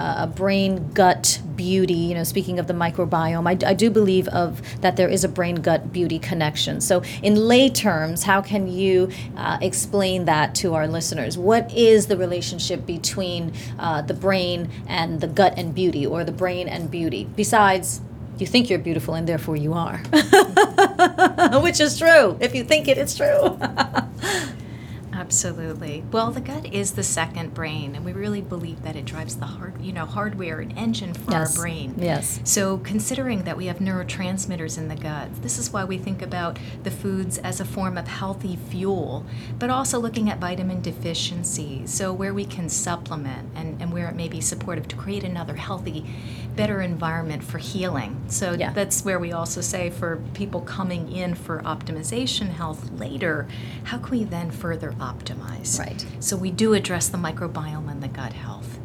Uh, 0.00 0.24
a 0.24 0.26
brain 0.26 0.90
gut 0.94 1.42
beauty 1.56 1.92
you 1.92 2.14
know 2.14 2.24
speaking 2.24 2.58
of 2.58 2.66
the 2.66 2.72
microbiome 2.72 3.46
I, 3.46 3.68
I 3.68 3.74
do 3.74 3.90
believe 3.90 4.28
of 4.28 4.62
that 4.80 4.96
there 4.96 5.10
is 5.10 5.24
a 5.24 5.28
brain 5.28 5.56
gut 5.56 5.92
beauty 5.92 6.18
connection. 6.18 6.80
So 6.80 7.02
in 7.22 7.36
lay 7.36 7.68
terms 7.68 8.22
how 8.22 8.40
can 8.40 8.66
you 8.66 9.10
uh, 9.36 9.58
explain 9.60 10.24
that 10.24 10.54
to 10.56 10.72
our 10.72 10.88
listeners? 10.88 11.36
What 11.36 11.70
is 11.74 12.06
the 12.06 12.16
relationship 12.16 12.86
between 12.86 13.52
uh, 13.78 14.00
the 14.00 14.14
brain 14.14 14.70
and 14.86 15.20
the 15.20 15.26
gut 15.26 15.52
and 15.58 15.74
beauty 15.74 16.06
or 16.06 16.24
the 16.24 16.32
brain 16.32 16.66
and 16.66 16.90
beauty? 16.90 17.28
Besides 17.36 18.00
you 18.38 18.46
think 18.46 18.70
you're 18.70 18.78
beautiful 18.78 19.12
and 19.12 19.28
therefore 19.28 19.56
you 19.56 19.74
are. 19.74 19.98
Which 21.62 21.78
is 21.78 21.98
true. 21.98 22.38
If 22.40 22.54
you 22.54 22.64
think 22.64 22.88
it 22.88 22.96
it's 22.96 23.14
true 23.14 23.58
Absolutely. 25.34 26.02
Well, 26.10 26.32
the 26.32 26.40
gut 26.40 26.74
is 26.74 26.94
the 26.94 27.04
second 27.04 27.54
brain, 27.54 27.94
and 27.94 28.04
we 28.04 28.12
really 28.12 28.40
believe 28.40 28.82
that 28.82 28.96
it 28.96 29.04
drives 29.04 29.36
the 29.36 29.46
hard, 29.46 29.80
you 29.80 29.92
know, 29.92 30.04
hardware 30.04 30.58
and 30.58 30.76
engine 30.76 31.14
for 31.14 31.30
Yes. 31.30 31.56
our 31.56 31.62
brain. 31.62 31.94
Yes. 31.96 32.40
So, 32.42 32.78
considering 32.78 33.44
that 33.44 33.56
we 33.56 33.66
have 33.66 33.78
neurotransmitters 33.78 34.76
in 34.76 34.88
the 34.88 34.96
gut, 34.96 35.28
this 35.40 35.56
is 35.56 35.72
why 35.72 35.84
we 35.84 35.98
think 35.98 36.20
about 36.20 36.58
the 36.82 36.90
foods 36.90 37.38
as 37.38 37.60
a 37.60 37.64
form 37.64 37.96
of 37.96 38.08
healthy 38.08 38.56
fuel, 38.56 39.24
but 39.60 39.70
also 39.70 40.00
looking 40.00 40.28
at 40.28 40.40
vitamin 40.40 40.80
deficiency. 40.80 41.82
So, 41.86 42.12
where 42.12 42.34
we 42.34 42.44
can 42.44 42.68
supplement 42.68 43.50
and, 43.54 43.80
and 43.80 43.92
where 43.92 44.08
it 44.08 44.16
may 44.16 44.26
be 44.26 44.40
supportive 44.40 44.88
to 44.88 44.96
create 44.96 45.22
another 45.22 45.54
healthy, 45.54 46.04
better 46.56 46.80
environment 46.80 47.42
for 47.42 47.58
healing. 47.58 48.16
So, 48.28 48.52
Yeah. 48.52 48.72
that's 48.72 49.04
where 49.04 49.18
we 49.18 49.32
also 49.32 49.60
say 49.60 49.90
for 49.90 50.20
people 50.34 50.60
coming 50.60 51.10
in 51.12 51.34
for 51.34 51.60
optimization 51.62 52.50
health 52.50 52.90
later, 52.98 53.46
how 53.84 53.98
can 53.98 54.10
we 54.18 54.24
then 54.24 54.50
further 54.50 54.92
optimize? 55.00 55.78
Right. 55.78 56.04
So 56.20 56.36
we 56.36 56.50
do 56.50 56.74
address 56.74 57.08
the 57.08 57.18
microbiome 57.18 57.90
and 57.90 58.02
the 58.02 58.08
gut 58.08 58.32
health. 58.32 58.78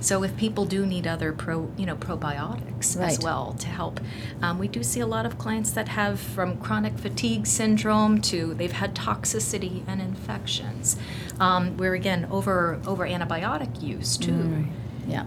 So 0.00 0.24
if 0.24 0.36
people 0.36 0.64
do 0.64 0.84
need 0.84 1.06
other 1.06 1.32
pro, 1.32 1.70
you 1.76 1.86
know, 1.86 1.94
probiotics 1.94 2.98
Right. 2.98 3.12
as 3.12 3.20
well 3.20 3.54
to 3.60 3.68
help, 3.68 4.00
um, 4.42 4.58
we 4.58 4.66
do 4.66 4.82
see 4.82 4.98
a 4.98 5.06
lot 5.06 5.24
of 5.26 5.38
clients 5.38 5.70
that 5.70 5.86
have 5.90 6.18
from 6.18 6.56
chronic 6.56 6.98
fatigue 6.98 7.46
syndrome 7.46 8.20
to 8.22 8.52
they've 8.54 8.72
had 8.72 8.96
toxicity 8.96 9.82
and 9.86 10.00
infections. 10.02 10.96
Um, 11.38 11.76
we're 11.76 11.94
again 11.94 12.26
over 12.32 12.80
over 12.84 13.06
antibiotic 13.06 13.80
use 13.80 14.16
too. 14.16 14.32
Mm. 14.32 14.66
Yeah. 15.06 15.24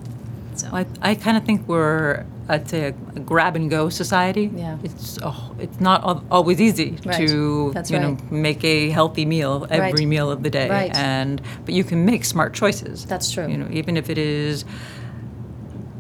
So 0.60 0.70
I, 0.72 0.86
I 1.02 1.16
kind 1.16 1.38
of 1.38 1.44
think 1.46 1.68
we're, 1.68 2.26
I'd 2.50 2.68
say, 2.70 2.88
a, 2.88 2.92
grab 3.20 3.56
and 3.56 3.70
go 3.70 3.90
society. 3.90 4.52
Yeah. 4.56 4.78
It's 4.84 5.18
oh, 5.24 5.56
it's 5.60 5.80
not 5.80 6.04
always 6.32 6.60
easy 6.62 6.98
Right. 7.06 7.28
to 7.28 7.72
That's 7.74 7.90
you 7.92 8.00
know 8.00 8.18
make 8.32 8.64
a 8.64 8.90
healthy 8.90 9.26
meal 9.26 9.68
every 9.70 9.92
Right. 9.92 10.08
meal 10.08 10.32
of 10.32 10.44
the 10.44 10.50
day. 10.50 10.70
Right. 10.70 10.96
And 10.96 11.42
but 11.66 11.74
you 11.74 11.84
can 11.84 12.06
make 12.06 12.26
smart 12.26 12.54
choices. 12.54 13.06
That's 13.06 13.32
true. 13.32 13.48
You 13.48 13.58
know, 13.58 13.68
even 13.72 13.98
if 13.98 14.10
it 14.10 14.18
is 14.18 14.66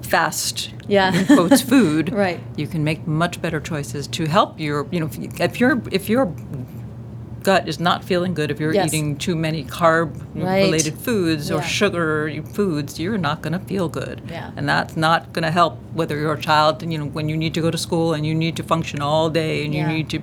fast 0.02 0.72
Yeah. 0.88 1.24
quotes 1.26 1.62
food 1.72 2.12
Right. 2.14 2.40
you 2.56 2.68
can 2.68 2.84
make 2.84 3.08
much 3.08 3.42
better 3.42 3.60
choices 3.60 4.06
to 4.08 4.26
help 4.28 4.60
your 4.60 4.88
you 4.92 5.00
know 5.00 5.08
if, 5.08 5.18
you, 5.18 5.30
if 5.40 5.60
your 5.60 5.82
if 5.92 6.10
your 6.10 6.32
gut 7.46 7.68
is 7.68 7.80
not 7.80 8.04
feeling 8.04 8.34
good 8.34 8.50
if 8.50 8.60
you're 8.60 8.74
Yes. 8.74 8.88
eating 8.92 9.16
too 9.26 9.36
many 9.36 9.64
carb 9.64 10.10
Right. 10.34 10.64
related 10.66 10.96
foods 10.98 11.52
or 11.52 11.60
Yeah. 11.60 11.62
sugar 11.80 12.42
foods 12.58 13.00
you're 13.00 13.20
not 13.30 13.44
going 13.44 13.54
to 13.54 13.64
feel 13.72 13.88
good 13.88 14.22
Yeah. 14.30 14.50
and 14.58 14.68
that's 14.68 14.98
not 14.98 15.32
going 15.34 15.44
to 15.44 15.52
help 15.52 15.78
whether 15.94 16.18
you're 16.18 16.34
a 16.34 16.42
child 16.52 16.82
you 16.92 16.98
know 16.98 17.06
when 17.06 17.30
you 17.30 17.38
need 17.38 17.54
to 17.54 17.62
go 17.62 17.70
to 17.70 17.78
school 17.78 18.14
and 18.16 18.26
you 18.26 18.34
need 18.34 18.56
to 18.56 18.64
function 18.64 19.00
all 19.10 19.30
day 19.30 19.64
and 19.64 19.74
Yeah. 19.74 19.82
you 19.88 19.96
need 19.98 20.10
to 20.10 20.20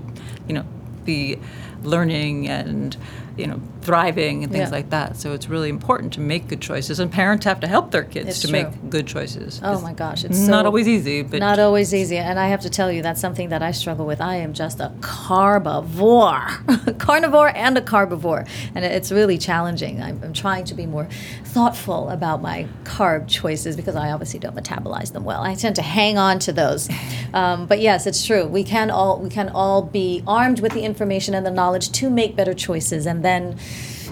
you 0.48 0.54
know 0.56 0.64
be 1.04 1.38
learning 1.85 2.48
and 2.48 2.96
you 3.36 3.46
know 3.46 3.60
thriving 3.80 4.44
and 4.44 4.52
things 4.52 4.68
Yeah. 4.68 4.76
like 4.76 4.90
that 4.90 5.16
so 5.16 5.32
it's 5.32 5.48
really 5.48 5.68
important 5.68 6.12
to 6.12 6.20
make 6.20 6.46
good 6.48 6.60
choices 6.60 7.00
and 7.00 7.10
parents 7.10 7.44
have 7.46 7.58
to 7.60 7.66
help 7.66 7.90
their 7.90 8.04
kids 8.04 8.28
It's 8.28 8.40
to 8.42 8.48
true. 8.48 8.62
make 8.62 8.90
good 8.90 9.06
choices 9.06 9.60
Oh 9.64 9.80
my 9.80 9.92
gosh, 9.92 10.24
it's 10.24 10.46
not 10.46 10.62
so- 10.62 10.66
always 10.66 10.86
easy 10.86 11.22
but 11.22 11.40
Not 11.40 11.58
always 11.58 11.92
easy. 11.94 12.16
And 12.18 12.38
I 12.38 12.48
have 12.48 12.60
to 12.60 12.70
tell 12.70 12.90
you, 12.92 13.02
that's 13.02 13.20
something 13.20 13.48
that 13.50 13.62
I 13.62 13.70
struggle 13.72 14.06
with. 14.06 14.20
I 14.20 14.36
am 14.36 14.52
just 14.52 14.78
a 14.80 14.92
carbivore, 15.00 16.46
carnivore 16.98 17.48
and 17.56 17.76
a 17.78 17.80
carbivore. 17.82 18.44
And 18.74 18.84
it's 18.84 19.10
really 19.12 19.38
challenging. 19.38 20.02
I'm, 20.02 20.20
I'm 20.22 20.32
trying 20.32 20.64
to 20.66 20.74
be 20.74 20.86
more 20.86 21.08
thoughtful 21.44 22.08
about 22.10 22.42
my 22.42 22.66
carb 22.84 23.28
choices 23.28 23.76
because 23.76 23.96
I 23.96 24.10
obviously 24.12 24.38
don't 24.40 24.54
metabolize 24.56 25.12
them 25.12 25.24
well. 25.24 25.42
I 25.42 25.54
tend 25.54 25.76
to 25.76 25.82
hang 25.82 26.18
on 26.18 26.38
to 26.40 26.52
those. 26.52 26.88
Um, 27.34 27.64
but 27.64 27.80
yes, 27.80 28.06
it's 28.06 28.26
true. 28.26 28.44
We 28.44 28.62
can 28.62 28.90
all 28.90 29.18
we 29.18 29.30
can 29.30 29.48
all 29.48 29.80
be 29.80 30.22
armed 30.26 30.60
with 30.60 30.72
the 30.72 30.82
information 30.82 31.32
and 31.34 31.46
the 31.46 31.50
knowledge 31.50 31.90
to 31.92 32.10
make 32.10 32.36
better 32.36 32.52
choices. 32.52 33.06
Then 33.22 33.56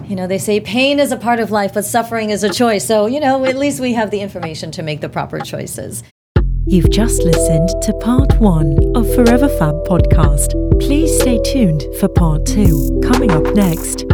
you 0.09 0.17
know, 0.17 0.27
they 0.27 0.39
say 0.39 0.61
pain 0.61 0.99
is 0.99 1.13
a 1.13 1.17
part 1.17 1.41
of 1.41 1.51
life, 1.51 1.75
but 1.75 1.85
suffering 1.85 2.31
is 2.31 2.43
a 2.43 2.51
choice. 2.51 2.85
So, 2.85 3.07
you 3.07 3.21
know, 3.21 3.45
at 3.45 3.57
least 3.57 3.81
we 3.81 3.93
have 3.95 4.11
the 4.11 4.21
information 4.21 4.71
to 4.73 4.83
make 4.83 5.01
the 5.01 5.09
proper 5.09 5.39
choices. 5.39 6.03
You've 6.67 6.91
just 6.91 7.23
listened 7.23 7.69
to 7.83 7.93
part 8.01 8.39
one 8.41 8.79
of 8.95 9.13
Forever 9.15 9.49
Fab 9.49 9.75
podcast. 9.85 10.53
Please 10.81 11.17
stay 11.21 11.41
tuned 11.45 11.85
for 11.99 12.09
part 12.09 12.47
two, 12.47 13.01
coming 13.03 13.31
up 13.31 13.55
next. 13.55 14.05